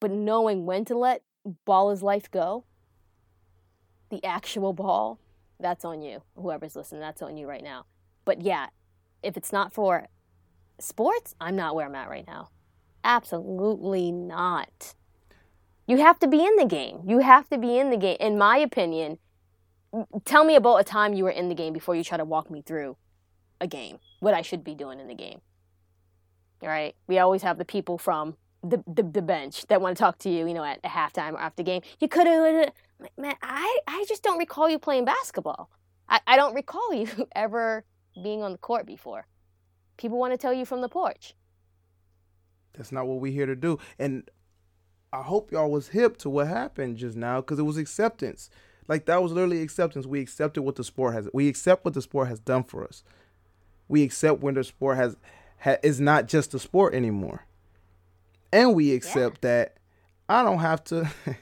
[0.00, 1.22] But knowing when to let
[1.64, 2.64] ball is life go,
[4.10, 5.18] the actual ball,
[5.60, 6.22] that's on you.
[6.36, 7.86] Whoever's listening, that's on you right now.
[8.24, 8.68] But yeah,
[9.22, 10.08] if it's not for
[10.78, 12.50] sports, I'm not where I'm at right now.
[13.02, 14.94] Absolutely not.
[15.86, 17.02] You have to be in the game.
[17.06, 18.16] You have to be in the game.
[18.18, 19.18] In my opinion,
[20.24, 22.50] tell me about a time you were in the game before you try to walk
[22.50, 22.96] me through
[23.60, 25.40] a game, what I should be doing in the game.
[26.64, 26.94] Right?
[27.06, 30.30] We always have the people from the, the, the bench that want to talk to
[30.30, 31.82] you, you know, at, at halftime or after game.
[32.00, 32.72] You could have,
[33.18, 35.70] man, I, I just don't recall you playing basketball.
[36.08, 37.84] I, I don't recall you ever
[38.22, 39.26] being on the court before.
[39.96, 41.34] People want to tell you from the porch.
[42.72, 43.78] That's not what we're here to do.
[43.98, 44.28] And
[45.12, 48.50] I hope y'all was hip to what happened just now because it was acceptance.
[48.88, 50.06] Like that was literally acceptance.
[50.06, 51.28] We accepted what the sport has.
[51.32, 53.04] We accept what the sport has done for us.
[53.86, 55.16] We accept when the sport has,
[55.58, 57.44] ha, is not just a sport anymore,
[58.52, 59.48] and we accept yeah.
[59.48, 59.76] that
[60.28, 61.10] I don't have to.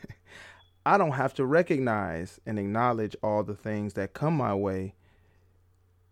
[0.84, 4.94] I don't have to recognize and acknowledge all the things that come my way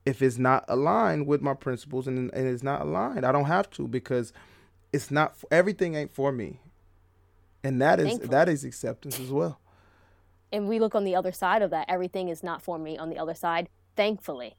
[0.06, 3.26] if it's not aligned with my principles and, and it's not aligned.
[3.26, 4.32] I don't have to because
[4.92, 6.60] it's not everything ain't for me.
[7.64, 8.30] And that is Thankfully.
[8.30, 9.58] that is acceptance as well
[10.52, 13.10] and we look on the other side of that everything is not for me on
[13.10, 14.56] the other side thankfully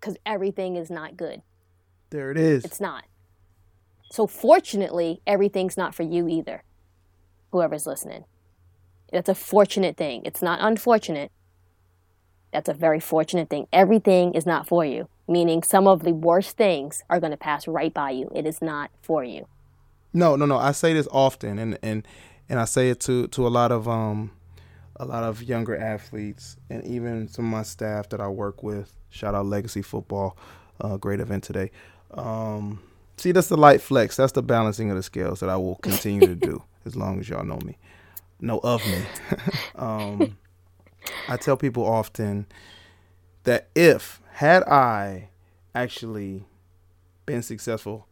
[0.00, 1.42] because everything is not good
[2.12, 2.64] there it is.
[2.64, 3.04] It's not.
[4.10, 6.62] So fortunately everything's not for you either
[7.50, 8.24] whoever's listening.
[9.12, 10.22] That's a fortunate thing.
[10.24, 11.32] It's not unfortunate.
[12.52, 13.66] That's a very fortunate thing.
[13.72, 17.66] Everything is not for you meaning some of the worst things are going to pass
[17.66, 18.30] right by you.
[18.34, 19.46] It is not for you.
[20.12, 20.58] No no no.
[20.58, 22.06] I say this often and and
[22.48, 24.30] and i say it to to a lot of um
[24.96, 28.94] a lot of younger athletes and even some of my staff that I work with.
[29.08, 30.36] Shout out Legacy Football,
[30.80, 31.70] uh, great event today.
[32.14, 32.80] Um,
[33.16, 34.16] see, that's the light flex.
[34.16, 37.28] That's the balancing of the scales that I will continue to do as long as
[37.28, 37.78] y'all know me,
[38.40, 39.02] know of me.
[39.76, 40.36] um,
[41.28, 42.46] I tell people often
[43.44, 45.28] that if had I
[45.74, 46.44] actually
[47.26, 48.06] been successful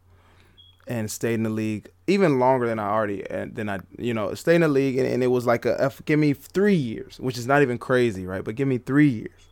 [0.86, 4.34] and stayed in the league even longer than I already and then I you know
[4.34, 7.38] stayed in the league and, and it was like a give me three years, which
[7.38, 8.42] is not even crazy, right?
[8.42, 9.48] But give me three years.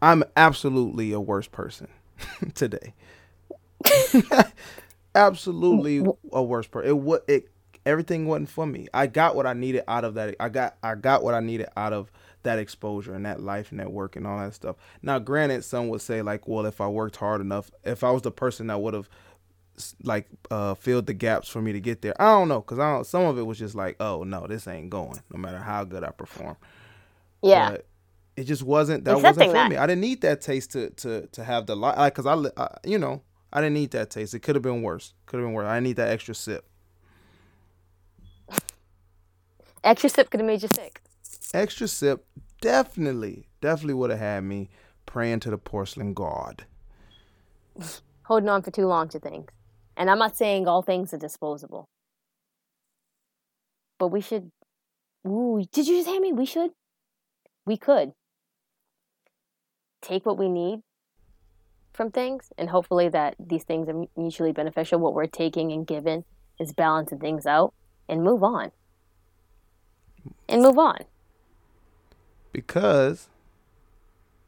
[0.00, 1.88] I'm absolutely a worse person
[2.54, 2.94] today.
[5.14, 6.90] absolutely a worse person.
[6.90, 7.48] It what it
[7.86, 8.88] everything wasn't for me.
[8.92, 10.36] I got what I needed out of that.
[10.40, 12.12] I got I got what I needed out of
[12.42, 14.76] that exposure and that life and that work and all that stuff.
[15.02, 18.22] Now, granted, some would say like, well, if I worked hard enough, if I was
[18.22, 19.08] the person that would have
[20.02, 22.20] like uh filled the gaps for me to get there.
[22.20, 23.06] I don't know because I don't.
[23.06, 25.20] Some of it was just like, oh no, this ain't going.
[25.32, 26.56] No matter how good I perform.
[27.42, 27.70] Yeah.
[27.70, 27.86] But
[28.36, 29.70] it just wasn't that Accepting wasn't for that.
[29.70, 29.76] me.
[29.76, 32.76] I didn't need that taste to to to have the light like because I, I
[32.84, 33.22] you know
[33.52, 34.34] I didn't need that taste.
[34.34, 35.14] It could have been worse.
[35.26, 35.66] Could have been worse.
[35.66, 36.68] I need that extra sip.
[39.82, 41.00] Extra sip could have made you sick.
[41.54, 42.26] Extra sip
[42.60, 44.68] definitely definitely would have had me
[45.06, 46.64] praying to the porcelain god.
[48.24, 49.46] Holding on for too long to things.
[49.96, 51.88] And I'm not saying all things are disposable.
[53.98, 54.50] But we should.
[55.26, 56.32] Ooh, did you just hear me?
[56.32, 56.70] We should.
[57.66, 58.12] We could
[60.00, 60.82] take what we need
[61.98, 65.00] from things, and hopefully that these things are mutually beneficial.
[65.00, 66.24] What we're taking and giving
[66.58, 67.74] is balancing things out,
[68.08, 68.70] and move on.
[70.48, 71.00] And move on.
[72.52, 73.28] Because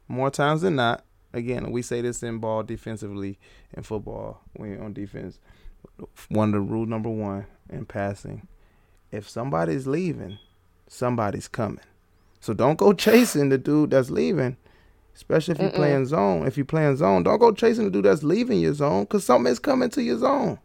[0.07, 3.37] more times than not, again, we say this in ball defensively
[3.73, 5.37] in football when you're on defense.
[6.29, 8.47] One of the rule number one in passing,
[9.11, 10.39] if somebody's leaving,
[10.87, 11.83] somebody's coming.
[12.39, 14.55] So don't go chasing the dude that's leaving,
[15.15, 16.45] especially if you're playing zone.
[16.47, 19.59] If you're playing zone, don't go chasing the dude that's leaving your zone because something's
[19.59, 20.59] coming to your zone.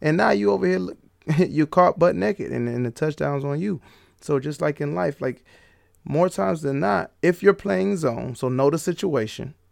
[0.00, 0.80] And now you over here,
[1.48, 3.80] you're caught butt naked and, and the touchdown's on you.
[4.20, 5.44] So just like in life, like
[6.04, 9.54] more times than not, if you're playing zone, so know the situation–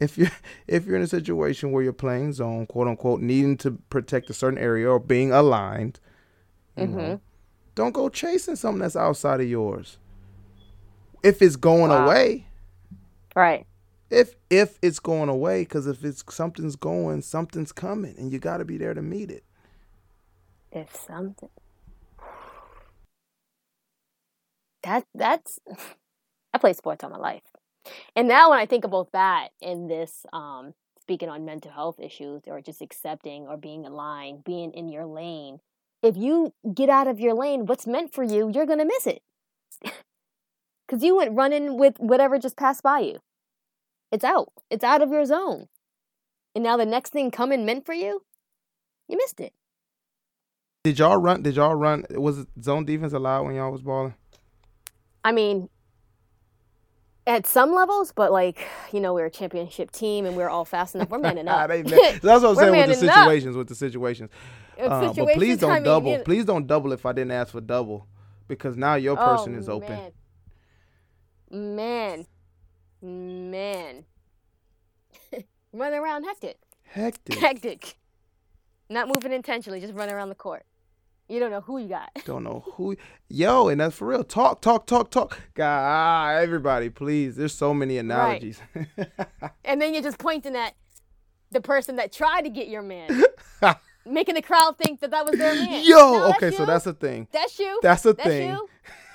[0.00, 0.28] if you
[0.66, 4.34] if you're in a situation where you're playing zone, quote unquote, needing to protect a
[4.34, 6.00] certain area or being aligned,
[6.76, 6.96] mm-hmm.
[6.96, 7.20] know,
[7.74, 9.98] don't go chasing something that's outside of yours.
[11.22, 12.06] If it's going wow.
[12.06, 12.46] away,
[13.34, 13.66] right?
[14.10, 18.58] If if it's going away, because if it's something's going, something's coming, and you got
[18.58, 19.44] to be there to meet it.
[20.72, 21.48] If something
[24.82, 25.58] that that's
[26.52, 27.42] I play sports all my life.
[28.14, 32.42] And now when I think about that in this, um, speaking on mental health issues
[32.46, 35.60] or just accepting or being aligned, being in your lane,
[36.02, 39.06] if you get out of your lane, what's meant for you, you're going to miss
[39.06, 39.22] it.
[40.90, 43.20] Because you went running with whatever just passed by you.
[44.10, 44.48] It's out.
[44.70, 45.68] It's out of your zone.
[46.52, 48.24] And now the next thing coming meant for you,
[49.06, 49.52] you missed it.
[50.82, 51.42] Did y'all run?
[51.42, 52.06] Did y'all run?
[52.10, 54.14] Was zone defense allowed when y'all was balling?
[55.22, 55.68] I mean,
[57.24, 60.96] at some levels, but like you know, we're a championship team and we're all fast
[60.96, 61.10] enough.
[61.10, 61.68] We're manning up.
[61.68, 63.14] That's what I'm saying with the up.
[63.14, 63.56] situations.
[63.56, 64.30] With the situations.
[64.76, 66.18] Uh, but please don't mean, double.
[66.24, 68.08] Please don't double if I didn't ask for double,
[68.48, 69.90] because now your person oh, is open.
[69.90, 70.12] Man,
[71.50, 72.26] man,
[73.02, 74.04] man.
[75.72, 77.38] running around hectic, Hectic.
[77.38, 77.96] hectic.
[78.88, 80.64] Not moving intentionally, just running around the court.
[81.28, 82.10] You don't know who you got.
[82.24, 82.96] Don't know who.
[83.28, 84.24] Yo, and that's for real.
[84.24, 85.38] Talk, talk, talk, talk.
[85.54, 87.36] God, everybody, please.
[87.36, 88.60] There's so many analogies.
[89.64, 90.74] And then you're just pointing at
[91.52, 93.22] the person that tried to get your man,
[94.04, 95.84] making the crowd think that that was their man.
[95.84, 97.28] Yo, No, okay, so that's a thing.
[97.30, 97.78] That's you.
[97.80, 98.50] That's a That's thing.
[98.50, 98.68] you.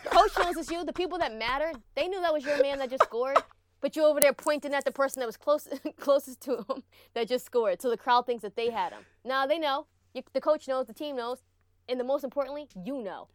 [0.05, 0.83] Coach knows it's you.
[0.83, 3.37] The people that matter, they knew that was your man that just scored.
[3.81, 5.67] But you over there pointing at the person that was close,
[5.99, 6.83] closest to him
[7.13, 7.81] that just scored.
[7.81, 9.03] So the crowd thinks that they had him.
[9.23, 9.85] Now they know.
[10.13, 10.87] You, the coach knows.
[10.87, 11.43] The team knows.
[11.87, 13.27] And the most importantly, you know.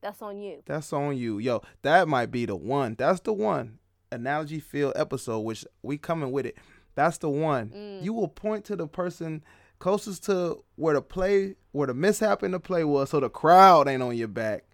[0.00, 0.62] That's on you.
[0.64, 1.38] That's on you.
[1.38, 2.94] Yo, that might be the one.
[2.98, 3.78] That's the one.
[4.10, 6.56] Analogy field episode, which we coming with it.
[6.94, 7.68] That's the one.
[7.68, 8.02] Mm.
[8.02, 9.44] You will point to the person
[9.78, 13.88] closest to where the play, where the mishap in the play was, so the crowd
[13.88, 14.64] ain't on your back.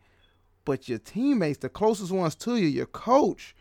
[0.66, 3.54] But your teammates, the closest ones to you, your coach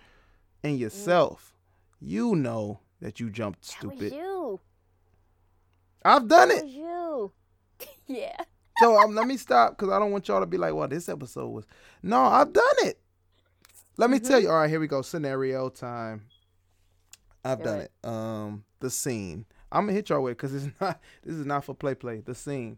[0.64, 1.54] and yourself,
[2.02, 3.66] you know that you jumped Mm.
[3.66, 4.12] Stupid.
[4.14, 4.60] you.
[6.04, 6.64] I've done it.
[6.64, 7.32] was you.
[8.08, 8.36] yeah.
[8.80, 11.08] So um, let me stop because I don't want y'all to be like, well, this
[11.08, 11.66] episode was.
[12.04, 13.00] No, I've done it.
[13.98, 14.28] Let me Mm-hmm.
[14.28, 14.50] tell you.
[14.50, 15.02] All right, here we go.
[15.02, 16.26] Scenario time.
[17.46, 17.90] I've done Good.
[18.04, 18.08] it.
[18.10, 19.46] Um, the scene.
[19.72, 21.00] I'm gonna hit y'all with because it's not.
[21.24, 22.20] This is not for play play.
[22.22, 22.78] The scene.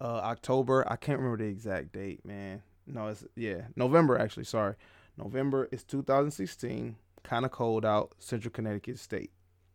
[0.00, 0.84] Uh, October.
[0.90, 2.62] I can't remember the exact date, man.
[2.86, 4.44] No, it's yeah, November actually.
[4.44, 4.74] Sorry,
[5.16, 5.68] November.
[5.70, 6.96] is 2016.
[7.22, 8.14] Kind of cold out.
[8.18, 9.30] Central Connecticut State.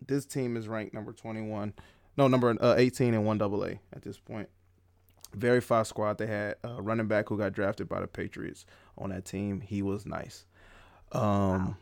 [0.06, 1.74] This team is ranked number 21.
[2.18, 4.50] No, number uh, 18 in one double A at this point
[5.34, 6.18] very fast squad.
[6.18, 8.66] They had a running back who got drafted by the Patriots
[8.98, 9.62] on that team.
[9.62, 10.46] He was nice.
[11.12, 11.78] Um,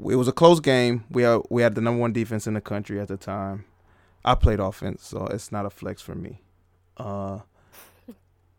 [0.00, 1.04] it was a close game.
[1.10, 3.64] We had, we had the number one defense in the country at the time.
[4.24, 6.42] I played offense, so it's not a flex for me.
[6.96, 7.40] Uh,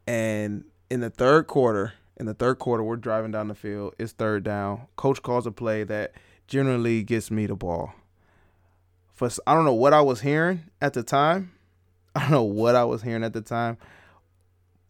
[0.08, 3.96] and in the third quarter, in the third quarter, we're driving down the field.
[3.98, 4.88] It's third down.
[4.98, 6.12] Coach calls a play that
[6.48, 7.94] generally gets me the ball.
[9.14, 11.54] For I don't know what I was hearing at the time.
[12.16, 13.78] I don't know what I was hearing at the time,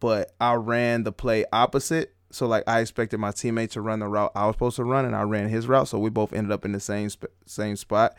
[0.00, 2.16] but I ran the play opposite.
[2.32, 5.04] So like I expected my teammate to run the route I was supposed to run,
[5.04, 5.86] and I ran his route.
[5.86, 7.10] So we both ended up in the same
[7.46, 8.16] same spot,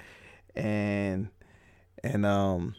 [0.55, 1.27] and
[2.01, 2.75] and um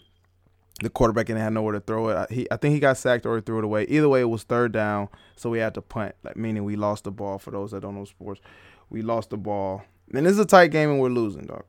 [0.80, 2.16] the quarterback didn't have nowhere to throw it.
[2.16, 3.84] I, he I think he got sacked or he threw it away.
[3.84, 6.14] Either way, it was third down, so we had to punt.
[6.24, 7.38] Like meaning we lost the ball.
[7.38, 8.40] For those that don't know sports,
[8.90, 11.64] we lost the ball, and this is a tight game, and we're losing, dog.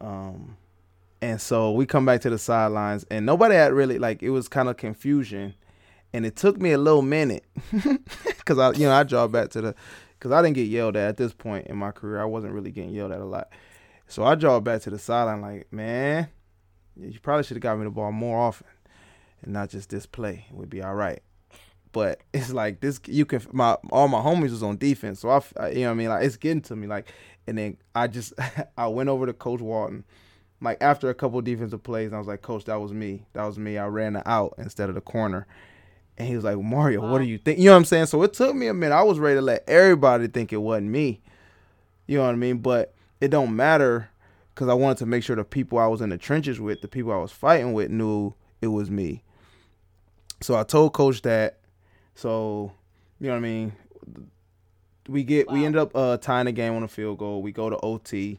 [0.00, 0.56] Um,
[1.22, 4.48] and so we come back to the sidelines, and nobody had really like it was
[4.48, 5.54] kind of confusion,
[6.12, 7.44] and it took me a little minute
[8.26, 9.74] because I, you know, I draw back to the
[10.18, 12.20] because I didn't get yelled at at this point in my career.
[12.20, 13.48] I wasn't really getting yelled at a lot,
[14.06, 16.28] so I draw back to the sideline like, man,
[16.96, 18.66] you probably should have got me the ball more often,
[19.42, 20.46] and not just this play.
[20.50, 21.22] It would be all right.
[21.92, 23.00] But it's like this.
[23.06, 25.94] You can my all my homies was on defense, so I, you know what I
[25.94, 26.08] mean.
[26.08, 26.86] Like it's getting to me.
[26.86, 27.08] Like,
[27.46, 28.32] and then I just
[28.76, 30.04] I went over to Coach Walton
[30.62, 33.26] like after a couple defensive plays, I was like, Coach, that was me.
[33.32, 33.78] That was me.
[33.78, 35.46] I ran the out instead of the corner.
[36.16, 37.58] And he was like, Mario, what do you think?
[37.58, 38.06] You know what I'm saying?
[38.06, 38.94] So it took me a minute.
[38.94, 41.20] I was ready to let everybody think it wasn't me.
[42.06, 42.58] You know what I mean?
[42.58, 44.10] But it don't matter
[44.54, 46.88] because I wanted to make sure the people I was in the trenches with, the
[46.88, 49.22] people I was fighting with, knew it was me.
[50.40, 51.58] So I told Coach that.
[52.14, 52.72] So
[53.20, 53.72] you know what I mean?
[55.08, 57.42] We get we end up uh, tying the game on a field goal.
[57.42, 58.38] We go to OT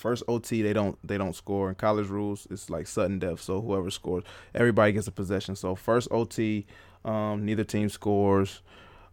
[0.00, 1.68] first OT they don't they don't score.
[1.68, 3.40] In college rules, it's like sudden death.
[3.40, 4.24] So whoever scores,
[4.54, 5.54] everybody gets a possession.
[5.54, 6.66] So first OT,
[7.04, 8.62] um, neither team scores.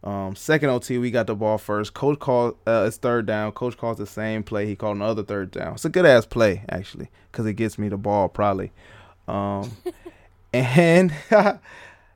[0.04, 1.94] Um, second OT, we got the ball first.
[1.94, 3.52] Coach calls uh, it's third down.
[3.52, 4.66] Coach calls the same play.
[4.66, 5.74] He called another third down.
[5.74, 8.72] It's a good ass play actually, because it gets me the ball probably.
[9.28, 9.72] Um,
[10.54, 11.12] and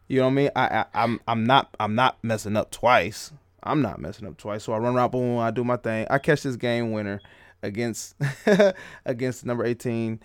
[0.08, 0.50] you know what I mean.
[0.56, 3.32] I, I I'm I'm not I'm not messing up twice.
[3.64, 4.64] I'm not messing up twice.
[4.64, 6.08] So I run around, boom, I do my thing.
[6.10, 7.22] I catch this game winner
[7.62, 8.16] against
[9.06, 10.20] against number 18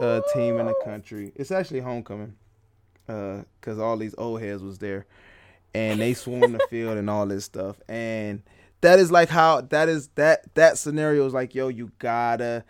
[0.00, 1.32] uh, team in the country.
[1.36, 2.34] It's actually homecoming
[3.06, 5.06] because all these old heads was there,
[5.74, 7.76] and they swarm the field and all this stuff.
[7.88, 8.42] And
[8.80, 12.64] that is like how that is that that scenario is like, yo, you gotta,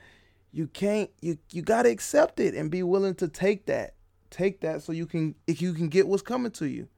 [0.53, 3.95] you can't, you you gotta accept it and be willing to take that,
[4.31, 6.89] take that so you can if you can get what's coming to you.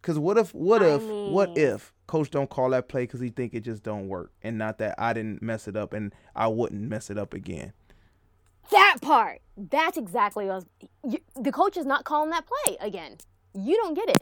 [0.00, 3.28] Cause what if what I if what if coach don't call that play because he
[3.28, 6.46] think it just don't work and not that I didn't mess it up and I
[6.46, 7.72] wouldn't mess it up again.
[8.70, 9.40] That part.
[9.56, 10.66] That's exactly what I was.
[11.08, 13.16] You, the coach is not calling that play again.
[13.54, 14.18] You don't get it.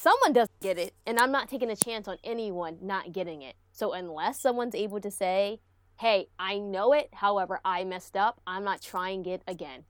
[0.00, 3.54] Someone doesn't get it, and I'm not taking a chance on anyone not getting it.
[3.72, 5.60] So unless someone's able to say,
[5.98, 8.40] "Hey, I know it, however, I messed up.
[8.46, 9.84] I'm not trying it again,"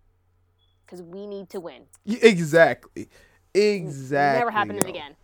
[0.84, 1.86] because we need to win.
[2.06, 3.08] Exactly.
[3.54, 4.38] Exactly.
[4.38, 4.88] Never happening yo.
[4.88, 5.16] again.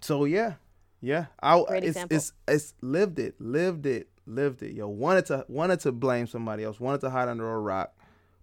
[0.00, 0.54] So yeah,
[1.00, 1.26] yeah.
[1.42, 2.16] I Great it's, example.
[2.16, 4.72] it's it's lived it, lived it, lived it.
[4.72, 7.94] Yo, wanted to wanted to blame somebody else, wanted to hide under a rock,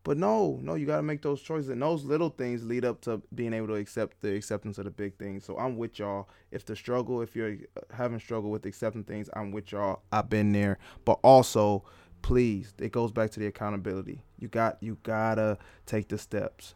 [0.04, 0.76] but no, no.
[0.76, 3.68] You got to make those choices, and those little things lead up to being able
[3.68, 5.46] to accept the acceptance of the big things.
[5.46, 6.30] So I'm with y'all.
[6.52, 7.58] If the struggle, if you're
[7.94, 10.02] having struggle with accepting things, I'm with y'all.
[10.12, 11.84] I've been there, but also.
[12.24, 14.22] Please, it goes back to the accountability.
[14.38, 16.76] You got you gotta take the steps.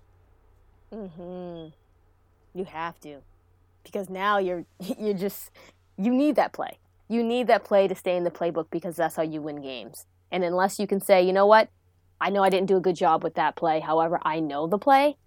[0.92, 1.68] hmm
[2.54, 3.22] You have to,
[3.84, 4.66] because now you're
[5.00, 5.52] you're just
[5.98, 6.80] you need that play.
[7.08, 10.06] You need that play to stay in the playbook because that's how you win games.
[10.32, 11.70] And unless you can say, you know what,
[12.20, 13.80] I know I didn't do a good job with that play.
[13.80, 15.18] However, I know the play,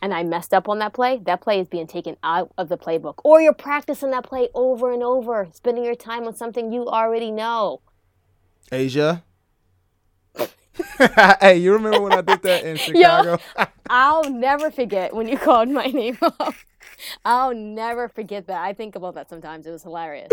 [0.00, 1.20] and I messed up on that play.
[1.24, 4.92] That play is being taken out of the playbook, or you're practicing that play over
[4.92, 7.80] and over, spending your time on something you already know.
[8.72, 9.24] Asia.
[11.40, 13.38] hey, you remember when I did that in Chicago?
[13.88, 16.54] I'll never forget when you called my name up.
[17.24, 18.62] I'll never forget that.
[18.62, 19.66] I think about that sometimes.
[19.66, 20.28] It was hilarious.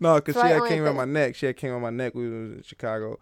[0.00, 1.34] no, because she had came on my neck.
[1.34, 2.14] She had came on my neck.
[2.14, 3.18] When we was in Chicago.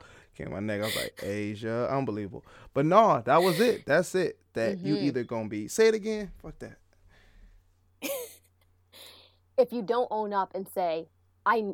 [0.49, 0.81] My neck.
[0.81, 2.45] I was like, Asia, unbelievable.
[2.73, 3.85] But no, that was it.
[3.87, 4.39] That's it.
[4.55, 5.05] That you Mm-hmm.
[5.07, 5.69] either gonna be.
[5.69, 6.31] Say it again.
[6.43, 6.79] Fuck that.
[9.59, 11.09] if you don't own up and say,
[11.45, 11.65] I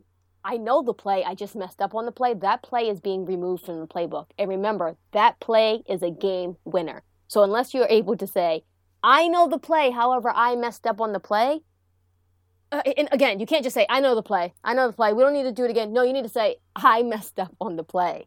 [0.44, 3.24] I know the play, I just messed up on the play, that play is being
[3.26, 4.26] removed from the playbook.
[4.38, 7.02] And remember, that play is a game winner.
[7.26, 8.62] So unless you're able to say,
[9.02, 11.62] I know the play, however, I messed up on the play.
[12.70, 14.54] Uh, and again, you can't just say, I know the play.
[14.62, 15.12] I know the play.
[15.12, 15.92] We don't need to do it again.
[15.92, 18.26] No, you need to say, I messed up on the play.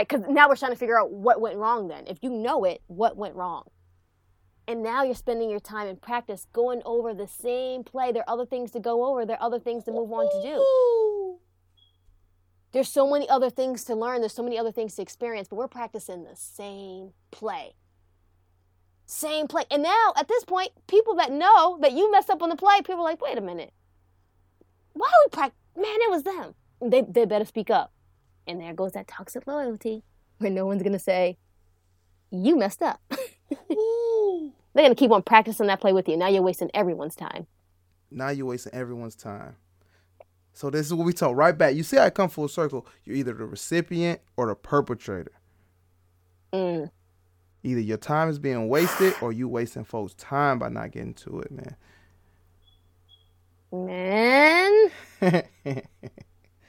[0.00, 2.04] Because now we're trying to figure out what went wrong then.
[2.06, 3.64] If you know it, what went wrong?
[4.66, 8.12] And now you're spending your time in practice going over the same play.
[8.12, 10.48] There are other things to go over, there are other things to move on to
[10.48, 11.38] do.
[12.72, 15.56] There's so many other things to learn, there's so many other things to experience, but
[15.56, 17.74] we're practicing the same play.
[19.04, 19.64] Same play.
[19.70, 22.78] And now, at this point, people that know that you messed up on the play,
[22.78, 23.74] people are like, wait a minute.
[24.94, 25.58] Why are we practice?
[25.76, 26.54] Man, it was them.
[26.80, 27.92] They, they better speak up.
[28.46, 30.02] And there goes that toxic loyalty
[30.38, 31.38] where no one's going to say,
[32.30, 33.00] you messed up.
[33.10, 36.16] They're going to keep on practicing that play with you.
[36.16, 37.46] Now you're wasting everyone's time.
[38.10, 39.56] Now you're wasting everyone's time.
[40.54, 41.74] So this is what we talk right back.
[41.74, 42.86] You see I come full circle.
[43.04, 45.32] You're either the recipient or the perpetrator.
[46.52, 46.90] Mm.
[47.62, 51.40] Either your time is being wasted or you wasting folks' time by not getting to
[51.40, 51.76] it, man.
[53.72, 54.90] Man,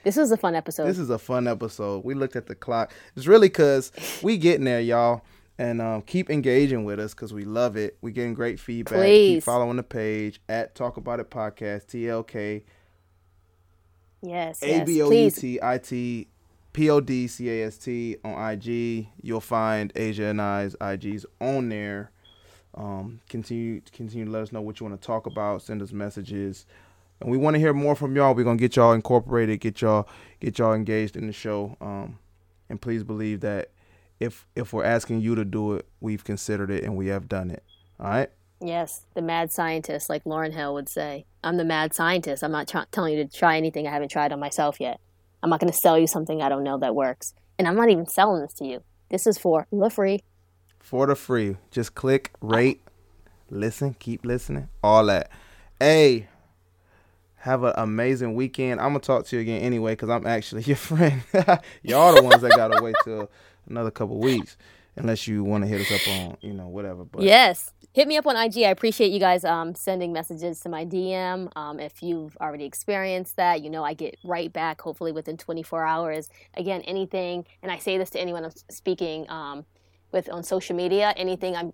[0.04, 0.86] this was a fun episode.
[0.86, 2.04] This is a fun episode.
[2.04, 2.94] We looked at the clock.
[3.16, 3.92] It's really because
[4.22, 5.22] we getting there, y'all.
[5.58, 7.98] And um, keep engaging with us because we love it.
[8.02, 8.94] we getting great feedback.
[8.94, 9.44] Keep Please.
[9.44, 12.64] following the page at Talk About It Podcast, TLK,
[14.22, 14.84] yes, A.
[14.84, 16.28] B O U T I T
[16.74, 19.08] P O D C A S T on IG.
[19.22, 22.12] You'll find Asia and I's IGs on there.
[22.76, 25.62] Um, continue continue to let us know what you want to talk about.
[25.62, 26.66] Send us messages,
[27.22, 28.34] and we want to hear more from y'all.
[28.34, 30.08] We're gonna get y'all incorporated, get y'all
[30.40, 31.78] get y'all engaged in the show.
[31.82, 32.20] Um,
[32.70, 33.70] and please believe that
[34.20, 37.52] if if we're asking you to do it, we've considered it and we have done
[37.52, 37.64] it.
[38.00, 38.30] All right.
[38.62, 41.26] yes, the mad scientist, like Lauryn Hill would say.
[41.44, 42.44] I'm the mad scientist.
[42.44, 45.00] I'm not try- telling you to try anything I haven't tried on myself yet.
[45.42, 47.34] I'm not going to sell you something I don't know that works.
[47.60, 48.82] And I'm not even selling this to you.
[49.10, 50.22] This is for the free.
[50.80, 51.58] for the free.
[51.70, 52.82] Just click, rate,
[53.50, 55.30] listen, keep listening, all that.
[55.80, 56.28] Hey,
[57.44, 58.80] have an amazing weekend.
[58.80, 61.22] I'm gonna talk to you again anyway because I'm actually your friend.
[61.84, 63.30] Y'all the ones that gotta wait till
[63.70, 64.56] another couple weeks,
[64.96, 67.04] unless you want to hit us up on you know whatever.
[67.04, 67.74] But Yes.
[67.92, 68.60] Hit me up on IG.
[68.60, 71.52] I appreciate you guys um, sending messages to my DM.
[71.58, 75.86] Um, if you've already experienced that, you know I get right back, hopefully within 24
[75.86, 76.30] hours.
[76.56, 79.66] Again, anything, and I say this to anyone I'm speaking um,
[80.14, 81.74] with on social media, anything I'm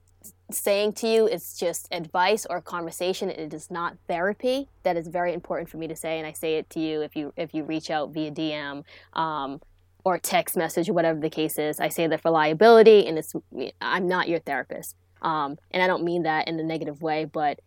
[0.52, 3.30] saying to you is just advice or conversation.
[3.30, 4.70] It is not therapy.
[4.84, 7.16] That is very important for me to say, and I say it to you if
[7.16, 8.84] you if you reach out via DM.
[9.14, 9.62] Um,
[10.06, 11.80] or text message or whatever the case is.
[11.80, 13.34] I say that for liability, and it's
[13.82, 14.96] I'm not your therapist.
[15.22, 17.60] Um, and I don't mean that in a negative way, but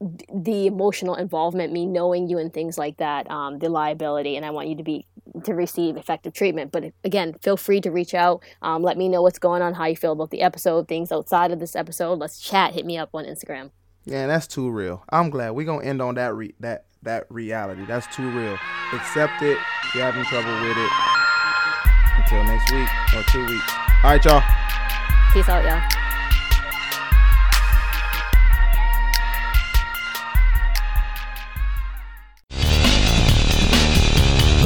[0.00, 4.50] the emotional involvement, me knowing you and things like that, um, the liability, and I
[4.50, 5.06] want you to be
[5.44, 6.72] to receive effective treatment.
[6.72, 8.42] But again, feel free to reach out.
[8.62, 11.50] Um, let me know what's going on, how you feel about the episode, things outside
[11.50, 12.18] of this episode.
[12.18, 12.74] Let's chat.
[12.74, 13.70] Hit me up on Instagram.
[14.04, 15.02] yeah, that's too real.
[15.10, 17.84] I'm glad we're gonna end on that re- that that reality.
[17.86, 18.58] That's too real.
[18.92, 19.58] Accept it.
[19.84, 20.90] If you're having trouble with it.
[22.18, 23.72] Until next week or two weeks.
[24.02, 24.42] All right, y'all.
[25.32, 25.95] Peace out, y'all.